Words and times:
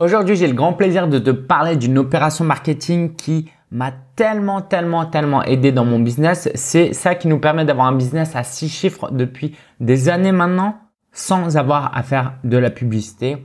Aujourd'hui, 0.00 0.36
j'ai 0.36 0.46
le 0.46 0.54
grand 0.54 0.74
plaisir 0.74 1.08
de 1.08 1.18
te 1.18 1.30
parler 1.30 1.74
d'une 1.74 1.98
opération 1.98 2.44
marketing 2.44 3.16
qui 3.16 3.50
m'a 3.72 3.90
tellement, 4.14 4.62
tellement, 4.62 5.06
tellement 5.06 5.42
aidé 5.42 5.72
dans 5.72 5.84
mon 5.84 5.98
business. 5.98 6.48
C'est 6.54 6.92
ça 6.92 7.16
qui 7.16 7.26
nous 7.26 7.40
permet 7.40 7.64
d'avoir 7.64 7.88
un 7.88 7.96
business 7.96 8.36
à 8.36 8.44
six 8.44 8.68
chiffres 8.68 9.10
depuis 9.10 9.56
des 9.80 10.08
années 10.08 10.30
maintenant 10.30 10.76
sans 11.10 11.56
avoir 11.56 11.96
à 11.98 12.04
faire 12.04 12.34
de 12.44 12.56
la 12.56 12.70
publicité. 12.70 13.44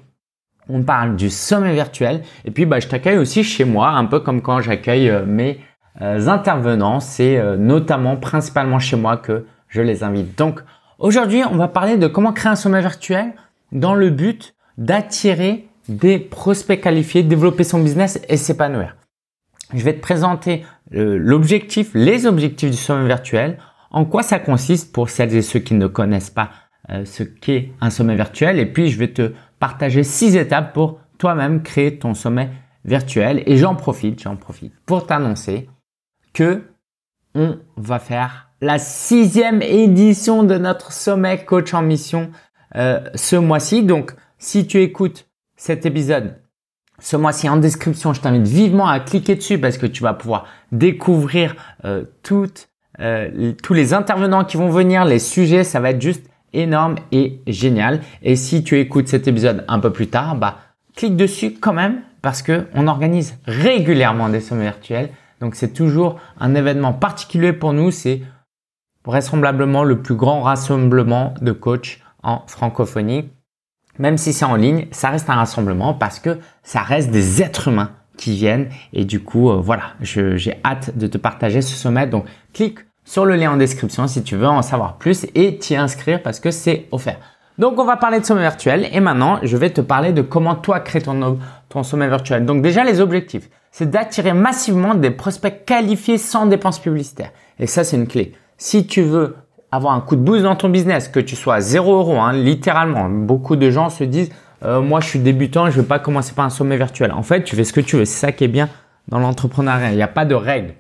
On 0.70 0.84
parle 0.84 1.16
du 1.16 1.32
sommet 1.32 1.74
virtuel 1.74 2.22
et 2.46 2.52
puis 2.52 2.68
bah, 2.68 2.80
je 2.80 2.88
t'accueille 2.88 3.18
aussi 3.18 3.44
chez 3.44 3.66
moi, 3.66 3.90
un 3.90 4.06
peu 4.06 4.20
comme 4.20 4.44
quand 4.44 4.62
j'accueille 4.62 5.10
euh, 5.10 5.26
mes 5.26 5.60
euh, 6.04 6.28
intervenants. 6.28 7.00
C'est 7.00 7.36
euh, 7.40 7.58
notamment, 7.58 8.16
principalement 8.16 8.78
chez 8.78 8.96
moi 8.96 9.18
que 9.18 9.48
je 9.70 9.82
les 9.82 10.04
invite. 10.04 10.38
Donc 10.38 10.60
aujourd'hui, 11.00 11.42
on 11.50 11.56
va 11.56 11.68
parler 11.68 11.98
de 11.98 12.06
comment 12.06 12.32
créer 12.32 12.52
un 12.52 12.56
sommet 12.56 12.82
virtuel 12.82 13.34
dans 13.72 13.96
le 13.96 14.12
but 14.12 14.54
d'attirer 14.78 15.68
des 15.88 16.20
prospects 16.20 16.80
qualifiés, 16.80 17.24
développer 17.24 17.64
son 17.64 17.80
business 17.80 18.20
et 18.30 18.38
s'épanouir. 18.38 18.96
Je 19.74 19.84
vais 19.84 19.94
te 19.94 20.02
présenter 20.02 20.66
euh, 20.94 21.18
l'objectif, 21.18 21.92
les 21.94 22.26
objectifs 22.26 22.72
du 22.72 22.78
sommet 22.78 23.08
virtuel, 23.08 23.58
en 23.92 24.06
quoi 24.06 24.24
ça 24.24 24.40
consiste 24.40 24.92
pour 24.94 25.10
celles 25.10 25.36
et 25.36 25.42
ceux 25.42 25.60
qui 25.60 25.74
ne 25.74 25.88
connaissent 25.88 26.30
pas 26.30 26.52
euh, 26.90 27.06
ce 27.06 27.24
qu'est 27.24 27.72
un 27.82 27.90
sommet 27.90 28.16
virtuel, 28.16 28.60
et 28.60 28.66
puis 28.66 28.90
je 28.90 29.00
vais 29.00 29.12
te 29.14 29.34
partager 29.60 30.04
six 30.04 30.36
étapes 30.36 30.74
pour 30.74 31.00
toi-même 31.18 31.64
créer 31.64 31.98
ton 31.98 32.14
sommet 32.14 32.50
virtuel. 32.86 33.44
Et 33.46 33.58
j'en 33.58 33.76
profite, 33.76 34.22
j'en 34.22 34.36
profite 34.36 34.74
pour 34.86 35.08
t'annoncer 35.08 35.70
que 36.34 36.64
on 37.36 37.58
va 37.78 38.00
faire 38.00 38.50
la 38.62 38.78
sixième 38.78 39.62
édition 39.62 40.44
de 40.44 40.58
notre 40.58 40.92
sommet 40.92 41.44
coach 41.46 41.74
en 41.74 41.82
mission 41.82 42.32
euh, 42.76 43.00
ce 43.16 43.36
mois-ci. 43.36 43.84
Donc, 43.84 44.14
si 44.38 44.68
tu 44.68 44.82
écoutes 44.82 45.28
cet 45.64 45.86
épisode 45.86 46.36
ce 47.00 47.16
mois-ci 47.16 47.48
en 47.48 47.56
description, 47.56 48.12
je 48.12 48.20
t'invite 48.20 48.46
vivement 48.46 48.86
à 48.86 49.00
cliquer 49.00 49.36
dessus 49.36 49.58
parce 49.58 49.78
que 49.78 49.86
tu 49.86 50.04
vas 50.04 50.14
pouvoir 50.14 50.46
découvrir 50.74 51.56
euh, 51.86 52.04
euh, 53.00 53.54
tous 53.64 53.74
les 53.74 53.94
intervenants 53.94 54.44
qui 54.44 54.58
vont 54.58 54.70
venir, 54.70 55.06
les 55.06 55.20
sujets, 55.20 55.64
ça 55.64 55.80
va 55.80 55.92
être 55.92 56.02
juste 56.02 56.30
énorme 56.52 56.96
et 57.14 57.40
génial. 57.48 58.02
Et 58.24 58.36
si 58.36 58.66
tu 58.66 58.78
écoutes 58.78 59.08
cet 59.08 59.30
épisode 59.30 59.64
un 59.70 59.80
peu 59.80 59.94
plus 59.94 60.08
tard, 60.08 60.36
bah 60.36 60.58
clique 60.98 61.16
dessus 61.16 61.54
quand 61.54 61.74
même 61.74 62.02
parce 62.22 62.42
que 62.42 62.66
on 62.74 62.88
organise 62.88 63.38
régulièrement 63.46 64.28
des 64.28 64.42
sommets 64.42 64.64
virtuels. 64.64 65.12
Donc 65.40 65.56
c'est 65.56 65.72
toujours 65.72 66.20
un 66.42 66.56
événement 66.56 66.92
particulier 66.92 67.54
pour 67.54 67.72
nous. 67.72 67.90
C'est 67.90 68.22
vraisemblablement 69.06 69.86
le 69.86 70.02
plus 70.02 70.16
grand 70.16 70.42
rassemblement 70.42 71.34
de 71.42 71.54
coachs 71.54 72.00
en 72.22 72.44
francophonie 72.48 73.30
même 74.00 74.18
si 74.18 74.34
c'est 74.34 74.46
en 74.46 74.56
ligne, 74.56 74.88
ça 74.92 75.10
reste 75.10 75.30
un 75.30 75.36
rassemblement 75.36 75.94
parce 75.94 76.20
que 76.20 76.40
ça 76.64 76.82
reste 76.82 77.12
des 77.12 77.42
êtres 77.42 77.68
humains 77.68 77.92
qui 78.18 78.36
viennent. 78.36 78.70
Et 78.94 79.06
du 79.06 79.22
coup, 79.22 79.50
euh, 79.50 79.60
voilà, 79.60 79.94
j'ai 80.02 80.60
hâte 80.66 80.98
de 80.98 81.08
te 81.08 81.18
partager 81.18 81.62
ce 81.62 81.76
sommet. 81.76 82.08
Donc, 82.08 82.26
clique 82.54 82.80
sur 83.06 83.26
le 83.26 83.36
lien 83.36 83.52
en 83.52 83.58
description 83.58 84.08
si 84.08 84.24
tu 84.24 84.36
veux 84.36 84.48
en 84.48 84.62
savoir 84.62 84.98
plus 84.98 85.26
et 85.36 85.58
t'y 85.58 85.76
inscrire 85.76 86.22
parce 86.22 86.40
que 86.40 86.52
c'est 86.52 86.88
offert. 86.92 87.18
Donc, 87.60 87.78
on 87.78 87.86
va 87.86 87.98
parler 87.98 88.20
de 88.20 88.26
sommet 88.26 88.42
virtuel 88.42 88.90
et 88.92 89.00
maintenant, 89.00 89.40
je 89.44 89.58
vais 89.58 89.70
te 89.70 89.82
parler 89.82 90.12
de 90.12 90.24
comment 90.24 90.56
toi 90.56 90.80
créer 90.80 91.02
ton, 91.02 91.38
ton 91.70 91.84
sommet 91.84 92.08
virtuel. 92.08 92.46
Donc, 92.46 92.64
déjà, 92.64 92.84
les 92.84 93.00
objectifs, 93.00 93.50
c'est 93.72 93.90
d'attirer 93.90 94.34
massivement 94.34 94.96
des 94.96 95.12
prospects 95.12 95.64
qualifiés 95.66 96.18
sans 96.18 96.48
dépenses 96.48 96.80
publicitaires. 96.80 97.32
Et 97.60 97.68
ça, 97.68 97.84
c'est 97.84 97.98
une 97.98 98.08
clé. 98.08 98.34
Si 98.58 98.88
tu 98.88 99.02
veux 99.02 99.36
avoir 99.76 99.94
un 99.94 100.02
coup 100.02 100.16
de 100.16 100.22
boost 100.22 100.44
dans 100.44 100.56
ton 100.56 100.70
business, 100.70 101.08
que 101.08 101.20
tu 101.20 101.36
sois 101.36 101.56
à 101.56 101.62
0 101.62 101.96
euros, 101.96 102.20
hein, 102.20 102.34
littéralement. 102.34 103.10
Beaucoup 103.10 103.56
de 103.56 103.70
gens 103.70 103.90
se 103.90 104.04
disent, 104.04 104.32
euh, 104.64 104.82
moi 104.82 105.00
je 105.02 105.08
suis 105.08 105.20
débutant, 105.20 105.70
je 105.70 105.78
ne 105.78 105.82
vais 105.82 105.88
pas 105.88 106.00
commencer 106.00 106.34
par 106.34 106.46
un 106.46 106.50
sommet 106.50 106.78
virtuel. 106.78 107.12
En 107.12 107.24
fait, 107.24 107.44
tu 107.44 107.56
fais 107.56 107.64
ce 107.64 107.74
que 107.74 107.82
tu 107.82 107.98
veux. 107.98 108.06
C'est 108.06 108.28
ça 108.28 108.32
qui 108.32 108.44
est 108.44 108.50
bien 108.50 108.70
dans 109.08 109.20
l'entrepreneuriat. 109.20 109.92
Il 109.92 109.96
n'y 109.96 110.04
a 110.04 110.08
pas 110.08 110.26
de 110.26 110.36
règles. 110.36 110.76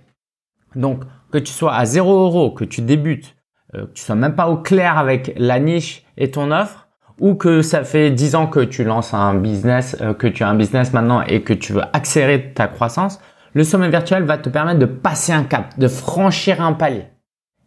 Donc, 0.75 1.01
que 1.31 1.37
tu 1.37 1.51
sois 1.51 1.73
à 1.73 1.85
0 1.85 2.11
euros, 2.11 2.51
que 2.51 2.63
tu 2.63 2.81
débutes, 2.81 3.35
euh, 3.75 3.85
que 3.87 3.93
tu 3.93 4.03
sois 4.03 4.15
même 4.15 4.35
pas 4.35 4.47
au 4.49 4.57
clair 4.57 4.97
avec 4.97 5.33
la 5.37 5.59
niche 5.59 6.03
et 6.17 6.29
ton 6.31 6.51
offre, 6.51 6.87
ou 7.19 7.35
que 7.35 7.61
ça 7.61 7.83
fait 7.83 8.11
10 8.11 8.35
ans 8.35 8.47
que 8.47 8.59
tu 8.59 8.83
lances 8.83 9.13
un 9.13 9.35
business, 9.35 9.97
euh, 10.01 10.13
que 10.13 10.27
tu 10.27 10.43
as 10.43 10.49
un 10.49 10.55
business 10.55 10.93
maintenant 10.93 11.21
et 11.21 11.41
que 11.41 11.53
tu 11.53 11.73
veux 11.73 11.83
accélérer 11.93 12.53
ta 12.53 12.67
croissance, 12.67 13.19
le 13.53 13.63
sommet 13.63 13.89
virtuel 13.89 14.23
va 14.23 14.37
te 14.37 14.49
permettre 14.49 14.79
de 14.79 14.85
passer 14.85 15.31
un 15.31 15.43
cap, 15.43 15.77
de 15.77 15.87
franchir 15.87 16.61
un 16.61 16.73
palier. 16.73 17.05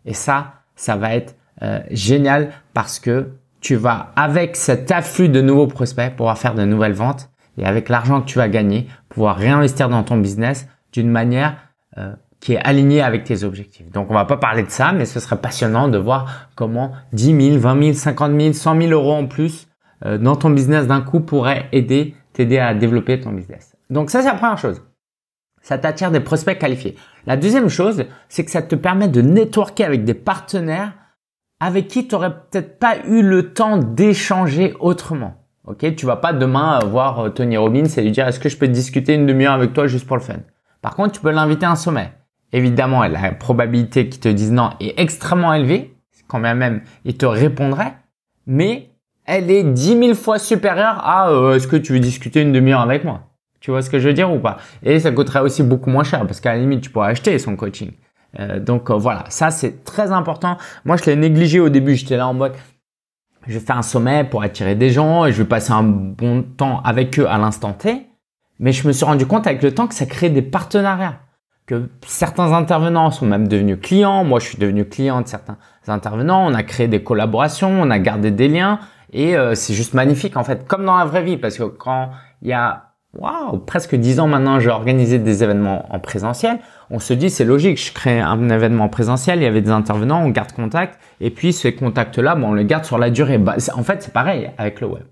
Et 0.04 0.14
ça, 0.14 0.55
ça 0.76 0.96
va 0.96 1.14
être 1.14 1.34
euh, 1.62 1.80
génial 1.90 2.50
parce 2.74 2.98
que 2.98 3.30
tu 3.60 3.74
vas, 3.74 4.12
avec 4.14 4.54
cet 4.54 4.92
afflux 4.92 5.28
de 5.28 5.40
nouveaux 5.40 5.66
prospects, 5.66 6.14
pouvoir 6.14 6.38
faire 6.38 6.54
de 6.54 6.64
nouvelles 6.64 6.92
ventes 6.92 7.30
et 7.58 7.64
avec 7.64 7.88
l'argent 7.88 8.20
que 8.20 8.26
tu 8.26 8.38
vas 8.38 8.48
gagner, 8.48 8.86
pouvoir 9.08 9.36
réinvestir 9.36 9.88
dans 9.88 10.02
ton 10.02 10.18
business 10.18 10.68
d'une 10.92 11.10
manière 11.10 11.56
euh, 11.98 12.12
qui 12.40 12.52
est 12.52 12.60
alignée 12.62 13.00
avec 13.00 13.24
tes 13.24 13.44
objectifs. 13.44 13.90
Donc, 13.90 14.10
on 14.10 14.14
va 14.14 14.26
pas 14.26 14.36
parler 14.36 14.62
de 14.62 14.70
ça, 14.70 14.92
mais 14.92 15.06
ce 15.06 15.18
serait 15.18 15.40
passionnant 15.40 15.88
de 15.88 15.98
voir 15.98 16.48
comment 16.54 16.92
10 17.12 17.50
000, 17.50 17.58
20 17.58 17.82
000, 17.82 17.92
50 17.94 18.40
000, 18.40 18.52
100 18.52 18.80
000 18.82 18.92
euros 18.92 19.14
en 19.14 19.26
plus 19.26 19.66
euh, 20.04 20.18
dans 20.18 20.36
ton 20.36 20.50
business 20.50 20.86
d'un 20.86 21.00
coup 21.00 21.20
pourrait 21.20 21.66
aider, 21.72 22.14
t'aider 22.34 22.58
à 22.58 22.74
développer 22.74 23.18
ton 23.18 23.32
business. 23.32 23.74
Donc, 23.88 24.10
ça, 24.10 24.20
c'est 24.20 24.28
la 24.28 24.34
première 24.34 24.58
chose 24.58 24.82
ça 25.66 25.78
t'attire 25.78 26.12
des 26.12 26.20
prospects 26.20 26.56
qualifiés. 26.56 26.94
La 27.26 27.36
deuxième 27.36 27.68
chose, 27.68 28.04
c'est 28.28 28.44
que 28.44 28.52
ça 28.52 28.62
te 28.62 28.76
permet 28.76 29.08
de 29.08 29.20
networker 29.20 29.84
avec 29.84 30.04
des 30.04 30.14
partenaires 30.14 30.92
avec 31.58 31.88
qui 31.88 32.06
tu 32.06 32.14
n'aurais 32.14 32.30
peut-être 32.30 32.78
pas 32.78 32.98
eu 33.08 33.20
le 33.20 33.52
temps 33.52 33.76
d'échanger 33.76 34.74
autrement. 34.78 35.34
Ok, 35.66 35.96
tu 35.96 36.06
vas 36.06 36.14
pas 36.14 36.32
demain 36.32 36.78
voir 36.84 37.18
euh, 37.18 37.28
Tony 37.30 37.56
Robbins 37.56 37.86
et 37.96 38.00
lui 38.00 38.12
dire 38.12 38.28
est-ce 38.28 38.38
que 38.38 38.48
je 38.48 38.56
peux 38.56 38.68
discuter 38.68 39.14
une 39.14 39.26
demi-heure 39.26 39.54
avec 39.54 39.72
toi 39.72 39.88
juste 39.88 40.06
pour 40.06 40.16
le 40.16 40.22
fun? 40.22 40.36
Par 40.82 40.94
contre, 40.94 41.14
tu 41.14 41.20
peux 41.20 41.32
l'inviter 41.32 41.66
à 41.66 41.72
un 41.72 41.76
sommet. 41.76 42.12
Évidemment, 42.52 43.02
la 43.02 43.32
probabilité 43.32 44.08
qu'il 44.08 44.20
te 44.20 44.28
dise 44.28 44.52
non 44.52 44.70
est 44.78 44.94
extrêmement 45.00 45.52
élevée, 45.52 45.96
quand 46.28 46.38
même 46.38 46.82
il 47.04 47.16
te 47.16 47.26
répondrait, 47.26 47.96
mais 48.46 48.90
elle 49.24 49.50
est 49.50 49.64
dix 49.64 49.96
mille 49.96 50.14
fois 50.14 50.38
supérieure 50.38 51.04
à 51.04 51.28
euh, 51.30 51.56
est-ce 51.56 51.66
que 51.66 51.74
tu 51.74 51.92
veux 51.92 51.98
discuter 51.98 52.42
une 52.42 52.52
demi-heure 52.52 52.82
avec 52.82 53.02
moi? 53.02 53.22
Tu 53.66 53.72
vois 53.72 53.82
ce 53.82 53.90
que 53.90 53.98
je 53.98 54.06
veux 54.06 54.14
dire 54.14 54.32
ou 54.32 54.38
pas? 54.38 54.58
Et 54.84 55.00
ça 55.00 55.10
coûterait 55.10 55.40
aussi 55.40 55.64
beaucoup 55.64 55.90
moins 55.90 56.04
cher 56.04 56.24
parce 56.24 56.38
qu'à 56.38 56.52
la 56.52 56.60
limite, 56.60 56.82
tu 56.82 56.90
pourrais 56.90 57.08
acheter 57.08 57.36
son 57.40 57.56
coaching. 57.56 57.90
Euh, 58.38 58.60
donc 58.60 58.90
euh, 58.90 58.94
voilà, 58.94 59.24
ça 59.28 59.50
c'est 59.50 59.82
très 59.82 60.12
important. 60.12 60.56
Moi, 60.84 60.96
je 60.96 61.04
l'ai 61.06 61.16
négligé 61.16 61.58
au 61.58 61.68
début. 61.68 61.96
J'étais 61.96 62.16
là 62.16 62.28
en 62.28 62.32
mode, 62.32 62.52
je 63.48 63.58
faire 63.58 63.76
un 63.76 63.82
sommet 63.82 64.22
pour 64.22 64.44
attirer 64.44 64.76
des 64.76 64.90
gens 64.90 65.26
et 65.26 65.32
je 65.32 65.38
vais 65.38 65.48
passer 65.48 65.72
un 65.72 65.82
bon 65.82 66.44
temps 66.44 66.80
avec 66.84 67.18
eux 67.18 67.26
à 67.28 67.38
l'instant 67.38 67.72
T. 67.72 68.06
Mais 68.60 68.70
je 68.70 68.86
me 68.86 68.92
suis 68.92 69.04
rendu 69.04 69.26
compte 69.26 69.48
avec 69.48 69.64
le 69.64 69.74
temps 69.74 69.88
que 69.88 69.96
ça 69.96 70.06
crée 70.06 70.30
des 70.30 70.42
partenariats. 70.42 71.18
Que 71.66 71.90
certains 72.06 72.52
intervenants 72.52 73.10
sont 73.10 73.26
même 73.26 73.48
devenus 73.48 73.78
clients. 73.82 74.22
Moi, 74.22 74.38
je 74.38 74.46
suis 74.46 74.58
devenu 74.58 74.84
client 74.84 75.22
de 75.22 75.26
certains 75.26 75.58
intervenants. 75.88 76.46
On 76.46 76.54
a 76.54 76.62
créé 76.62 76.86
des 76.86 77.02
collaborations, 77.02 77.82
on 77.82 77.90
a 77.90 77.98
gardé 77.98 78.30
des 78.30 78.46
liens. 78.46 78.78
Et 79.12 79.36
euh, 79.36 79.56
c'est 79.56 79.74
juste 79.74 79.92
magnifique 79.92 80.36
en 80.36 80.44
fait, 80.44 80.68
comme 80.68 80.84
dans 80.84 80.96
la 80.96 81.04
vraie 81.04 81.24
vie. 81.24 81.36
Parce 81.36 81.58
que 81.58 81.64
quand 81.64 82.10
il 82.42 82.50
y 82.50 82.52
a 82.52 82.85
presque 83.66 83.94
dix 83.94 84.20
ans 84.20 84.26
maintenant, 84.26 84.60
j'ai 84.60 84.70
organisé 84.70 85.18
des 85.18 85.42
événements 85.42 85.86
en 85.92 85.98
présentiel. 85.98 86.58
On 86.90 86.98
se 86.98 87.14
dit, 87.14 87.30
c'est 87.30 87.44
logique, 87.44 87.78
je 87.82 87.92
crée 87.92 88.20
un 88.20 88.48
événement 88.48 88.88
présentiel, 88.88 89.40
il 89.40 89.42
y 89.42 89.46
avait 89.46 89.62
des 89.62 89.70
intervenants, 89.70 90.22
on 90.22 90.28
garde 90.30 90.52
contact, 90.52 90.98
et 91.20 91.30
puis 91.30 91.52
ces 91.52 91.74
contacts-là, 91.74 92.34
bon, 92.34 92.50
on 92.50 92.54
les 92.54 92.64
garde 92.64 92.84
sur 92.84 92.98
la 92.98 93.10
durée. 93.10 93.38
Bah, 93.38 93.56
en 93.74 93.82
fait, 93.82 94.02
c'est 94.02 94.12
pareil 94.12 94.50
avec 94.58 94.80
le 94.80 94.86
web. 94.86 95.04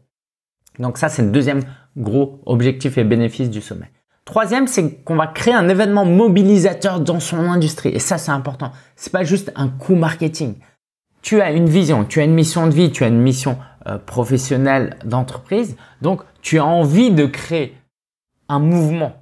Donc 0.79 0.99
ça, 0.99 1.09
c'est 1.09 1.23
le 1.23 1.31
deuxième 1.31 1.61
gros 1.97 2.41
objectif 2.47 2.99
et 2.99 3.05
bénéfice 3.05 3.51
du 3.51 3.61
sommet. 3.61 3.91
Troisième, 4.25 4.67
c'est 4.67 5.03
qu'on 5.05 5.17
va 5.17 5.27
créer 5.27 5.55
un 5.55 5.69
événement 5.69 6.07
mobilisateur 6.07 7.01
dans 7.01 7.21
son 7.21 7.39
industrie. 7.39 7.91
Et 7.91 7.99
ça, 7.99 8.17
c'est 8.17 8.31
important. 8.31 8.73
C'est 8.97 9.13
pas 9.13 9.23
juste 9.23 9.53
un 9.55 9.69
coup 9.69 9.95
marketing. 9.95 10.57
Tu 11.21 11.41
as 11.41 11.53
une 11.53 11.69
vision, 11.69 12.05
tu 12.05 12.21
as 12.21 12.25
une 12.25 12.35
mission 12.35 12.67
de 12.67 12.73
vie, 12.73 12.91
tu 12.91 13.05
as 13.05 13.09
une 13.09 13.21
mission 13.21 13.59
euh, 13.87 13.99
professionnelle 13.99 14.97
d'entreprise. 15.05 15.77
Donc, 16.01 16.23
tu 16.41 16.59
as 16.59 16.65
envie 16.65 17.11
de 17.11 17.27
créer 17.27 17.77
un 18.49 18.59
mouvement. 18.59 19.13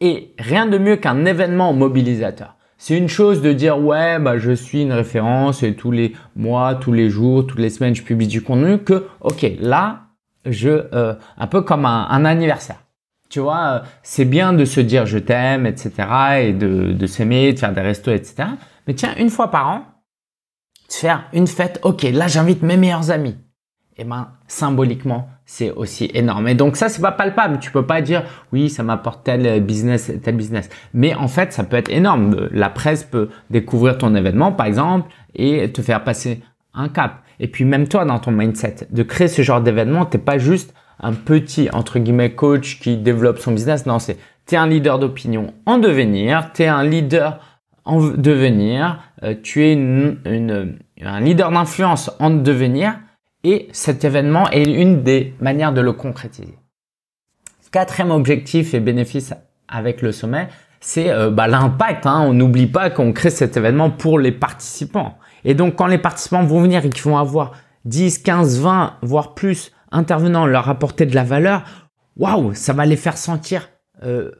Et 0.00 0.34
rien 0.38 0.66
de 0.66 0.78
mieux 0.78 0.96
qu'un 0.96 1.24
événement 1.24 1.72
mobilisateur. 1.72 2.56
C'est 2.78 2.96
une 2.96 3.08
chose 3.08 3.40
de 3.40 3.52
dire 3.52 3.78
ouais 3.78 4.18
bah 4.18 4.38
je 4.38 4.52
suis 4.52 4.82
une 4.82 4.92
référence 4.92 5.62
et 5.62 5.74
tous 5.74 5.90
les 5.90 6.14
mois, 6.34 6.74
tous 6.74 6.92
les 6.92 7.08
jours, 7.08 7.46
toutes 7.46 7.58
les 7.58 7.70
semaines 7.70 7.94
je 7.94 8.02
publie 8.02 8.26
du 8.26 8.42
contenu 8.42 8.78
que 8.78 9.06
ok 9.20 9.46
là 9.60 10.02
je 10.44 10.68
euh, 10.92 11.14
un 11.38 11.46
peu 11.46 11.62
comme 11.62 11.86
un, 11.86 12.24
anniversaire. 12.24 12.82
Tu 13.30 13.40
vois 13.40 13.66
euh, 13.66 13.80
c'est 14.02 14.26
bien 14.26 14.52
de 14.52 14.64
se 14.66 14.80
dire 14.80 15.06
je 15.06 15.18
t'aime 15.18 15.64
etc 15.64 15.90
et 16.42 16.52
de, 16.52 16.92
de 16.92 17.06
s'aimer, 17.06 17.52
de 17.54 17.58
faire 17.58 17.72
des 17.72 17.80
restos 17.80 18.12
etc. 18.12 18.50
Mais 18.86 18.94
tiens 18.94 19.14
une 19.18 19.30
fois 19.30 19.50
par 19.50 19.68
an 19.68 19.82
faire 20.90 21.24
une 21.32 21.46
fête 21.46 21.80
ok 21.82 22.02
là 22.12 22.28
j'invite 22.28 22.62
mes 22.62 22.76
meilleurs 22.76 23.10
amis. 23.10 23.36
Et 23.98 24.04
ben 24.04 24.28
symboliquement 24.46 25.28
c'est 25.46 25.70
aussi 25.70 26.10
énorme. 26.12 26.48
Et 26.48 26.54
donc 26.54 26.76
ça, 26.76 26.88
c'est 26.88 27.00
pas 27.00 27.12
palpable. 27.12 27.60
Tu 27.60 27.70
peux 27.70 27.86
pas 27.86 28.02
dire 28.02 28.24
oui, 28.52 28.68
ça 28.68 28.82
m'apporte 28.82 29.24
tel 29.24 29.62
business, 29.62 30.12
tel 30.22 30.36
business. 30.36 30.68
Mais 30.92 31.14
en 31.14 31.28
fait, 31.28 31.52
ça 31.52 31.62
peut 31.62 31.76
être 31.76 31.90
énorme. 31.90 32.48
La 32.50 32.68
presse 32.68 33.04
peut 33.04 33.30
découvrir 33.48 33.96
ton 33.96 34.14
événement, 34.16 34.52
par 34.52 34.66
exemple, 34.66 35.08
et 35.36 35.70
te 35.70 35.80
faire 35.82 36.02
passer 36.02 36.42
un 36.74 36.88
cap. 36.88 37.22
Et 37.38 37.46
puis 37.46 37.64
même 37.64 37.86
toi, 37.86 38.04
dans 38.04 38.18
ton 38.18 38.32
mindset, 38.32 38.88
de 38.90 39.02
créer 39.04 39.28
ce 39.28 39.42
genre 39.42 39.60
d'événement, 39.60 40.04
t'es 40.04 40.18
pas 40.18 40.38
juste 40.38 40.74
un 40.98 41.12
petit, 41.12 41.68
entre 41.72 41.98
guillemets, 42.00 42.32
coach 42.32 42.80
qui 42.80 42.96
développe 42.96 43.38
son 43.38 43.52
business. 43.52 43.86
Non, 43.86 44.00
c'est 44.00 44.18
tu 44.46 44.54
es 44.54 44.58
un 44.58 44.66
leader 44.66 44.98
d'opinion 44.98 45.54
en 45.64 45.78
devenir, 45.78 46.50
tu 46.54 46.62
es 46.62 46.66
un 46.66 46.84
leader 46.84 47.38
en 47.84 48.00
devenir, 48.00 49.00
euh, 49.22 49.34
tu 49.40 49.64
es 49.64 49.72
une, 49.74 50.78
un 51.02 51.20
leader 51.20 51.52
d'influence 51.52 52.10
en 52.18 52.30
devenir 52.30 52.96
et 53.46 53.68
cet 53.70 54.04
événement 54.04 54.50
est 54.50 54.64
une 54.64 55.04
des 55.04 55.32
manières 55.40 55.72
de 55.72 55.80
le 55.80 55.92
concrétiser. 55.92 56.58
Quatrième 57.70 58.10
objectif 58.10 58.74
et 58.74 58.80
bénéfice 58.80 59.34
avec 59.68 60.02
le 60.02 60.10
sommet, 60.10 60.48
c'est 60.80 61.10
euh, 61.10 61.30
bah, 61.30 61.46
l'impact. 61.46 62.06
Hein. 62.06 62.22
On 62.22 62.32
n'oublie 62.32 62.66
pas 62.66 62.90
qu'on 62.90 63.12
crée 63.12 63.30
cet 63.30 63.56
événement 63.56 63.90
pour 63.90 64.18
les 64.18 64.32
participants. 64.32 65.18
Et 65.44 65.54
donc 65.54 65.76
quand 65.76 65.86
les 65.86 65.98
participants 65.98 66.42
vont 66.42 66.60
venir 66.60 66.84
et 66.84 66.90
qu'ils 66.90 67.04
vont 67.04 67.18
avoir 67.18 67.52
10, 67.84 68.18
15, 68.18 68.60
20, 68.60 68.94
voire 69.02 69.34
plus 69.34 69.70
intervenants 69.92 70.46
leur 70.46 70.68
apporter 70.68 71.06
de 71.06 71.14
la 71.14 71.22
valeur, 71.22 71.62
waouh, 72.16 72.52
ça 72.54 72.72
va 72.72 72.84
les 72.84 72.96
faire 72.96 73.16
sentir 73.16 73.68
euh, 74.02 74.32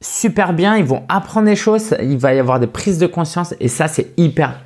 super 0.00 0.54
bien. 0.54 0.76
Ils 0.76 0.84
vont 0.84 1.04
apprendre 1.10 1.46
des 1.46 1.56
choses, 1.56 1.94
il 2.00 2.16
va 2.16 2.32
y 2.32 2.38
avoir 2.38 2.58
des 2.58 2.68
prises 2.68 2.98
de 2.98 3.06
conscience 3.06 3.54
et 3.60 3.68
ça 3.68 3.86
c'est 3.86 4.14
hyper 4.16 4.60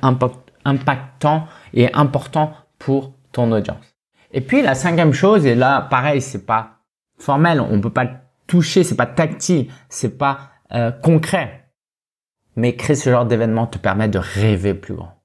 impactant 0.63 1.47
et 1.73 1.91
important 1.93 2.53
pour 2.79 3.14
ton 3.35 3.51
audience. 3.51 3.95
Et 4.31 4.41
puis 4.41 4.61
la 4.61 4.75
cinquième 4.75 5.13
chose, 5.13 5.45
et 5.45 5.55
là 5.55 5.81
pareil, 5.81 6.21
c'est 6.21 6.45
pas 6.45 6.79
formel, 7.17 7.61
on 7.61 7.79
peut 7.79 7.91
pas 7.91 8.07
toucher, 8.47 8.83
c'est 8.83 8.95
pas 8.95 9.05
tactile, 9.05 9.67
c'est 9.89 10.17
pas 10.17 10.51
euh, 10.73 10.91
concret. 10.91 11.69
Mais 12.55 12.75
créer 12.75 12.95
ce 12.95 13.09
genre 13.09 13.25
d'événement 13.25 13.67
te 13.67 13.77
permet 13.77 14.07
de 14.07 14.17
rêver 14.17 14.73
plus 14.73 14.95
grand. 14.95 15.21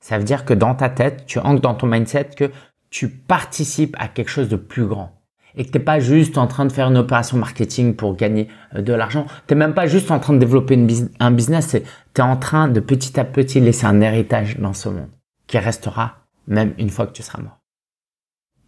Ça 0.00 0.18
veut 0.18 0.24
dire 0.24 0.44
que 0.44 0.54
dans 0.54 0.74
ta 0.74 0.88
tête, 0.88 1.26
tu 1.26 1.38
ancres 1.38 1.60
dans 1.60 1.74
ton 1.74 1.86
mindset 1.86 2.30
que 2.36 2.50
tu 2.90 3.08
participes 3.08 3.94
à 3.98 4.08
quelque 4.08 4.30
chose 4.30 4.48
de 4.48 4.56
plus 4.56 4.86
grand. 4.86 5.16
Et 5.56 5.64
que 5.64 5.70
t'es 5.70 5.80
pas 5.80 6.00
juste 6.00 6.38
en 6.38 6.46
train 6.46 6.64
de 6.64 6.72
faire 6.72 6.88
une 6.88 6.96
opération 6.96 7.36
marketing 7.36 7.94
pour 7.94 8.16
gagner 8.16 8.48
euh, 8.74 8.82
de 8.82 8.92
l'argent. 8.92 9.26
T'es 9.46 9.54
même 9.54 9.74
pas 9.74 9.86
juste 9.86 10.10
en 10.10 10.18
train 10.18 10.32
de 10.32 10.38
développer 10.38 10.78
un 11.20 11.30
business. 11.30 11.76
Tu 12.14 12.20
es 12.20 12.24
en 12.24 12.36
train 12.36 12.68
de 12.68 12.80
petit 12.80 13.18
à 13.18 13.24
petit 13.24 13.60
laisser 13.60 13.86
un 13.86 14.00
héritage 14.00 14.58
dans 14.58 14.72
ce 14.72 14.88
monde 14.88 15.10
qui 15.46 15.58
restera 15.58 16.19
même 16.50 16.74
une 16.76 16.90
fois 16.90 17.06
que 17.06 17.12
tu 17.12 17.22
seras 17.22 17.40
mort. 17.40 17.58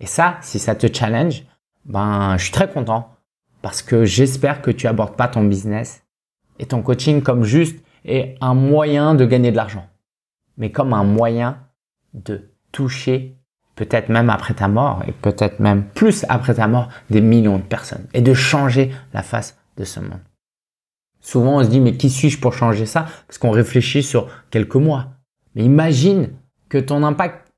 Et 0.00 0.06
ça, 0.06 0.38
si 0.40 0.58
ça 0.58 0.74
te 0.74 0.86
challenge, 0.92 1.44
ben, 1.84 2.36
je 2.38 2.44
suis 2.44 2.52
très 2.52 2.70
content 2.70 3.14
parce 3.60 3.82
que 3.82 4.04
j'espère 4.04 4.62
que 4.62 4.70
tu 4.70 4.86
abordes 4.86 5.16
pas 5.16 5.28
ton 5.28 5.44
business 5.44 6.02
et 6.58 6.66
ton 6.66 6.82
coaching 6.82 7.22
comme 7.22 7.44
juste 7.44 7.76
et 8.04 8.36
un 8.40 8.54
moyen 8.54 9.14
de 9.14 9.26
gagner 9.26 9.50
de 9.50 9.56
l'argent 9.56 9.86
mais 10.56 10.70
comme 10.70 10.92
un 10.92 11.04
moyen 11.04 11.58
de 12.14 12.50
toucher 12.72 13.36
peut-être 13.74 14.08
même 14.08 14.30
après 14.30 14.54
ta 14.54 14.68
mort 14.68 15.02
et 15.06 15.12
peut-être 15.12 15.60
même 15.60 15.84
plus 15.84 16.24
après 16.28 16.54
ta 16.54 16.68
mort 16.68 16.88
des 17.10 17.20
millions 17.20 17.58
de 17.58 17.62
personnes 17.62 18.06
et 18.12 18.20
de 18.20 18.34
changer 18.34 18.92
la 19.14 19.22
face 19.22 19.58
de 19.76 19.84
ce 19.84 20.00
monde. 20.00 20.20
Souvent 21.20 21.58
on 21.58 21.64
se 21.64 21.68
dit 21.68 21.80
mais 21.80 21.96
qui 21.96 22.10
suis-je 22.10 22.38
pour 22.38 22.52
changer 22.52 22.86
ça? 22.86 23.06
Parce 23.26 23.38
qu'on 23.38 23.50
réfléchit 23.50 24.02
sur 24.02 24.28
quelques 24.50 24.76
mois. 24.76 25.14
Mais 25.54 25.64
imagine 25.64 26.30
que 26.68 26.78
ton 26.78 27.02
impact 27.02 27.51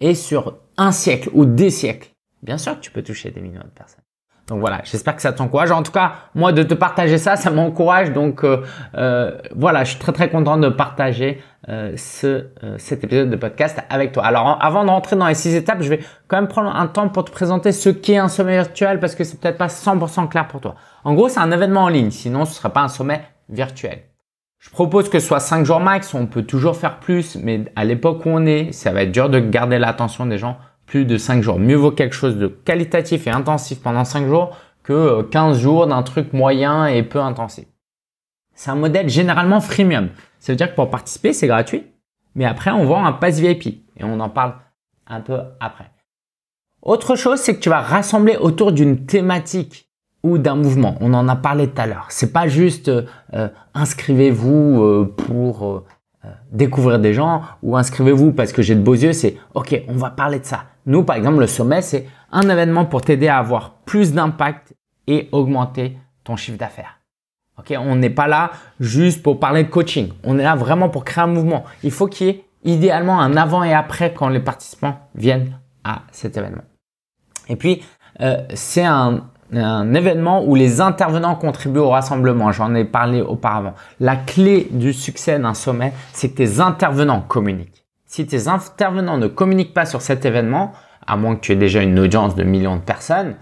est 0.00 0.14
sur 0.14 0.58
un 0.76 0.92
siècle 0.92 1.30
ou 1.32 1.44
des 1.44 1.70
siècles. 1.70 2.10
Bien 2.42 2.58
sûr 2.58 2.76
que 2.76 2.80
tu 2.80 2.90
peux 2.90 3.02
toucher 3.02 3.30
des 3.30 3.40
millions 3.40 3.62
de 3.64 3.68
personnes. 3.68 4.02
Donc 4.48 4.60
voilà, 4.60 4.80
j'espère 4.84 5.14
que 5.14 5.20
ça 5.20 5.32
t'encourage. 5.32 5.70
En 5.70 5.82
tout 5.82 5.92
cas, 5.92 6.12
moi 6.34 6.52
de 6.52 6.62
te 6.62 6.72
partager 6.72 7.18
ça, 7.18 7.36
ça 7.36 7.50
m'encourage. 7.50 8.12
Donc 8.12 8.44
euh, 8.44 8.62
euh, 8.96 9.36
voilà, 9.54 9.84
je 9.84 9.90
suis 9.90 9.98
très 9.98 10.12
très 10.12 10.30
content 10.30 10.56
de 10.56 10.70
partager 10.70 11.42
euh, 11.68 11.92
ce, 11.96 12.46
cet 12.78 13.04
épisode 13.04 13.28
de 13.28 13.36
podcast 13.36 13.78
avec 13.90 14.12
toi. 14.12 14.24
Alors 14.24 14.58
avant 14.62 14.84
de 14.84 14.90
rentrer 14.90 15.16
dans 15.16 15.26
les 15.26 15.34
six 15.34 15.54
étapes, 15.54 15.82
je 15.82 15.90
vais 15.90 16.00
quand 16.28 16.38
même 16.38 16.48
prendre 16.48 16.74
un 16.74 16.86
temps 16.86 17.10
pour 17.10 17.26
te 17.26 17.30
présenter 17.30 17.72
ce 17.72 17.90
qu'est 17.90 18.16
un 18.16 18.28
sommet 18.28 18.54
virtuel 18.54 19.00
parce 19.00 19.14
que 19.14 19.22
c'est 19.22 19.38
peut-être 19.38 19.58
pas 19.58 19.66
100% 19.66 20.28
clair 20.28 20.48
pour 20.48 20.62
toi. 20.62 20.76
En 21.04 21.12
gros, 21.14 21.28
c'est 21.28 21.40
un 21.40 21.50
événement 21.50 21.82
en 21.82 21.88
ligne. 21.88 22.10
Sinon, 22.10 22.46
ce 22.46 22.54
serait 22.54 22.70
pas 22.70 22.82
un 22.82 22.88
sommet 22.88 23.22
virtuel. 23.50 24.07
Je 24.58 24.70
propose 24.70 25.08
que 25.08 25.20
ce 25.20 25.26
soit 25.26 25.40
5 25.40 25.64
jours 25.64 25.80
max. 25.80 26.14
On 26.14 26.26
peut 26.26 26.42
toujours 26.42 26.76
faire 26.76 26.98
plus, 26.98 27.36
mais 27.36 27.64
à 27.76 27.84
l'époque 27.84 28.26
où 28.26 28.30
on 28.30 28.44
est, 28.44 28.72
ça 28.72 28.92
va 28.92 29.02
être 29.02 29.12
dur 29.12 29.30
de 29.30 29.38
garder 29.38 29.78
l'attention 29.78 30.26
des 30.26 30.38
gens 30.38 30.58
plus 30.86 31.04
de 31.04 31.16
5 31.16 31.42
jours. 31.42 31.58
Mieux 31.58 31.76
vaut 31.76 31.92
quelque 31.92 32.14
chose 32.14 32.36
de 32.36 32.48
qualitatif 32.48 33.26
et 33.26 33.30
intensif 33.30 33.80
pendant 33.80 34.04
5 34.04 34.26
jours 34.26 34.56
que 34.82 35.22
15 35.22 35.56
euh, 35.56 35.60
jours 35.60 35.86
d'un 35.86 36.02
truc 36.02 36.32
moyen 36.32 36.86
et 36.86 37.02
peu 37.02 37.20
intensif. 37.20 37.66
C'est 38.54 38.70
un 38.70 38.74
modèle 38.74 39.08
généralement 39.08 39.60
freemium. 39.60 40.08
Ça 40.40 40.52
veut 40.52 40.56
dire 40.56 40.70
que 40.70 40.74
pour 40.74 40.90
participer, 40.90 41.32
c'est 41.32 41.46
gratuit. 41.46 41.86
Mais 42.34 42.44
après, 42.44 42.70
on 42.70 42.84
vend 42.84 43.04
un 43.04 43.12
pass 43.12 43.38
VIP 43.38 43.66
et 43.96 44.04
on 44.04 44.18
en 44.18 44.30
parle 44.30 44.54
un 45.06 45.20
peu 45.20 45.40
après. 45.60 45.90
Autre 46.82 47.16
chose, 47.16 47.40
c'est 47.40 47.54
que 47.54 47.60
tu 47.60 47.68
vas 47.68 47.80
rassembler 47.80 48.36
autour 48.36 48.72
d'une 48.72 49.06
thématique 49.06 49.87
ou 50.22 50.38
d'un 50.38 50.56
mouvement. 50.56 50.96
On 51.00 51.14
en 51.14 51.28
a 51.28 51.36
parlé 51.36 51.68
tout 51.68 51.80
à 51.80 51.86
l'heure. 51.86 52.06
C'est 52.08 52.32
pas 52.32 52.48
juste 52.48 52.88
euh, 52.88 53.48
inscrivez-vous 53.74 54.82
euh, 54.82 55.14
pour 55.16 55.84
découvrir 56.50 56.98
des 56.98 57.14
gens 57.14 57.42
ou 57.62 57.76
inscrivez-vous 57.76 58.32
parce 58.32 58.52
que 58.52 58.62
j'ai 58.62 58.74
de 58.74 58.80
beaux 58.80 58.94
yeux. 58.94 59.12
C'est 59.12 59.36
ok, 59.54 59.82
on 59.88 59.94
va 59.94 60.10
parler 60.10 60.40
de 60.40 60.44
ça. 60.44 60.64
Nous, 60.86 61.04
par 61.04 61.16
exemple, 61.16 61.38
le 61.38 61.46
sommet, 61.46 61.82
c'est 61.82 62.06
un 62.32 62.48
événement 62.48 62.84
pour 62.84 63.02
t'aider 63.02 63.28
à 63.28 63.38
avoir 63.38 63.74
plus 63.84 64.12
d'impact 64.12 64.74
et 65.06 65.28
augmenter 65.32 65.96
ton 66.24 66.36
chiffre 66.36 66.58
d'affaires. 66.58 66.98
Ok, 67.58 67.74
on 67.78 67.96
n'est 67.96 68.10
pas 68.10 68.28
là 68.28 68.52
juste 68.78 69.22
pour 69.22 69.40
parler 69.40 69.64
de 69.64 69.68
coaching. 69.68 70.12
On 70.24 70.38
est 70.38 70.44
là 70.44 70.54
vraiment 70.54 70.88
pour 70.88 71.04
créer 71.04 71.24
un 71.24 71.28
mouvement. 71.28 71.64
Il 71.82 71.90
faut 71.90 72.06
qu'il 72.06 72.26
y 72.26 72.30
ait 72.30 72.44
idéalement 72.64 73.20
un 73.20 73.36
avant 73.36 73.64
et 73.64 73.74
après 73.74 74.14
quand 74.14 74.28
les 74.28 74.40
participants 74.40 74.98
viennent 75.14 75.58
à 75.82 76.02
cet 76.12 76.36
événement. 76.36 76.62
Et 77.48 77.56
puis, 77.56 77.82
euh, 78.20 78.42
c'est 78.54 78.84
un, 78.84 79.24
un 79.52 79.94
événement 79.94 80.44
où 80.44 80.54
les 80.54 80.80
intervenants 80.80 81.34
contribuent 81.34 81.78
au 81.78 81.90
rassemblement. 81.90 82.52
J'en 82.52 82.74
ai 82.74 82.84
parlé 82.84 83.20
auparavant. 83.20 83.74
La 84.00 84.16
clé 84.16 84.68
du 84.70 84.92
succès 84.92 85.38
d'un 85.38 85.54
sommet, 85.54 85.92
c'est 86.12 86.30
que 86.30 86.36
tes 86.36 86.60
intervenants 86.60 87.22
communiquent. 87.22 87.84
Si 88.06 88.26
tes 88.26 88.48
intervenants 88.48 89.18
ne 89.18 89.26
communiquent 89.26 89.74
pas 89.74 89.86
sur 89.86 90.02
cet 90.02 90.24
événement, 90.24 90.72
à 91.06 91.16
moins 91.16 91.36
que 91.36 91.40
tu 91.40 91.52
aies 91.52 91.56
déjà 91.56 91.82
une 91.82 91.98
audience 91.98 92.34
de 92.34 92.44
millions 92.44 92.76
de 92.76 92.82
personnes, 92.82 93.36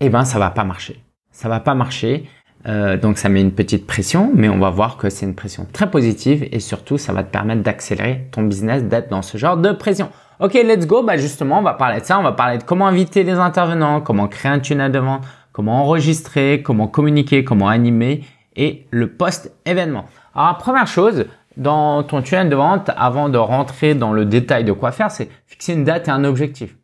eh 0.00 0.08
ben 0.08 0.24
ça 0.24 0.38
va 0.38 0.50
pas 0.50 0.64
marcher. 0.64 1.02
Ça 1.30 1.48
va 1.48 1.60
pas 1.60 1.74
marcher. 1.74 2.28
Euh, 2.66 2.98
donc 2.98 3.16
ça 3.16 3.30
met 3.30 3.40
une 3.40 3.52
petite 3.52 3.86
pression, 3.86 4.30
mais 4.34 4.48
on 4.48 4.58
va 4.58 4.68
voir 4.68 4.98
que 4.98 5.08
c'est 5.08 5.24
une 5.24 5.34
pression 5.34 5.66
très 5.72 5.90
positive 5.90 6.46
et 6.52 6.60
surtout 6.60 6.98
ça 6.98 7.12
va 7.12 7.22
te 7.22 7.30
permettre 7.30 7.62
d'accélérer 7.62 8.28
ton 8.32 8.42
business, 8.42 8.84
d'être 8.84 9.08
dans 9.08 9.22
ce 9.22 9.38
genre 9.38 9.56
de 9.56 9.72
pression. 9.72 10.10
Ok, 10.40 10.54
let's 10.54 10.86
go. 10.86 11.02
Bah 11.02 11.18
justement, 11.18 11.58
on 11.58 11.62
va 11.62 11.74
parler 11.74 12.00
de 12.00 12.06
ça. 12.06 12.18
On 12.18 12.22
va 12.22 12.32
parler 12.32 12.56
de 12.56 12.62
comment 12.62 12.86
inviter 12.86 13.24
les 13.24 13.34
intervenants, 13.34 14.00
comment 14.00 14.26
créer 14.26 14.50
un 14.50 14.58
tunnel 14.58 14.90
de 14.90 14.98
vente, 14.98 15.22
comment 15.52 15.82
enregistrer, 15.82 16.62
comment 16.64 16.88
communiquer, 16.88 17.44
comment 17.44 17.68
animer 17.68 18.24
et 18.56 18.86
le 18.90 19.12
post-événement. 19.12 20.06
Alors 20.34 20.56
première 20.56 20.86
chose, 20.86 21.26
dans 21.58 22.02
ton 22.04 22.22
tunnel 22.22 22.48
de 22.48 22.56
vente, 22.56 22.90
avant 22.96 23.28
de 23.28 23.36
rentrer 23.36 23.94
dans 23.94 24.14
le 24.14 24.24
détail 24.24 24.64
de 24.64 24.72
quoi 24.72 24.92
faire, 24.92 25.10
c'est 25.10 25.28
fixer 25.44 25.74
une 25.74 25.84
date 25.84 26.08
et 26.08 26.10
un 26.10 26.24
objectif. 26.24 26.74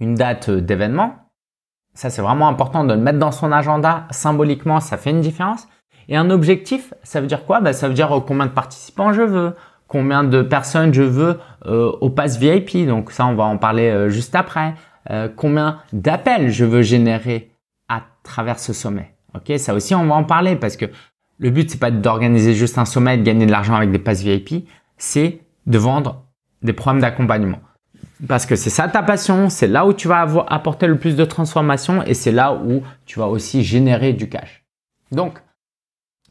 Une 0.00 0.16
date 0.16 0.50
d'événement, 0.50 1.30
ça 1.94 2.10
c'est 2.10 2.20
vraiment 2.20 2.48
important 2.48 2.82
de 2.82 2.94
le 2.94 3.00
mettre 3.00 3.20
dans 3.20 3.30
son 3.30 3.52
agenda 3.52 4.08
symboliquement, 4.10 4.80
ça 4.80 4.96
fait 4.96 5.10
une 5.10 5.20
différence. 5.20 5.68
Et 6.08 6.16
un 6.16 6.30
objectif, 6.30 6.92
ça 7.04 7.20
veut 7.20 7.28
dire 7.28 7.46
quoi? 7.46 7.60
Ben, 7.60 7.72
Ça 7.72 7.86
veut 7.86 7.94
dire 7.94 8.12
euh, 8.12 8.20
combien 8.20 8.46
de 8.46 8.50
participants 8.50 9.12
je 9.12 9.22
veux, 9.22 9.54
combien 9.92 10.24
de 10.24 10.40
personnes 10.40 10.94
je 10.94 11.02
veux 11.02 11.38
euh, 11.66 11.92
au 12.00 12.08
pass 12.08 12.38
VIP, 12.38 12.86
donc 12.86 13.12
ça 13.12 13.26
on 13.26 13.34
va 13.34 13.44
en 13.44 13.58
parler 13.58 13.90
euh, 13.90 14.08
juste 14.08 14.34
après. 14.34 14.74
combien 15.36 15.80
d'appels 15.92 16.50
je 16.50 16.64
veux 16.64 16.82
générer 16.82 17.50
à 17.88 18.02
travers 18.22 18.58
ce 18.58 18.72
sommet. 18.72 19.14
Ok, 19.34 19.52
ça 19.58 19.74
aussi 19.74 19.94
on 19.94 20.06
va 20.06 20.14
en 20.14 20.24
parler 20.24 20.56
parce 20.56 20.76
que 20.76 20.86
le 21.42 21.50
but, 21.50 21.68
c'est 21.68 21.80
pas 21.80 21.90
d'organiser 21.90 22.54
juste 22.54 22.78
un 22.78 22.84
sommet 22.84 23.14
et 23.14 23.18
de 23.18 23.24
gagner 23.24 23.46
de 23.46 23.50
l'argent 23.50 23.74
avec 23.74 23.90
des 23.90 23.98
passes 23.98 24.22
VIP, 24.22 24.68
c'est 24.96 25.40
de 25.66 25.76
vendre 25.76 26.24
des 26.62 26.72
programmes 26.72 27.00
d'accompagnement. 27.00 27.58
Parce 28.28 28.46
que 28.46 28.54
c'est 28.54 28.70
ça 28.70 28.86
ta 28.86 29.02
passion, 29.02 29.50
c'est 29.50 29.66
là 29.66 29.84
où 29.84 29.92
tu 29.92 30.06
vas 30.06 30.20
avoir, 30.20 30.52
apporter 30.52 30.86
le 30.86 30.96
plus 30.96 31.16
de 31.16 31.24
transformation 31.24 32.04
et 32.04 32.14
c'est 32.14 32.30
là 32.30 32.54
où 32.54 32.82
tu 33.06 33.18
vas 33.18 33.26
aussi 33.26 33.64
générer 33.64 34.12
du 34.12 34.28
cash. 34.28 34.64
Donc, 35.10 35.40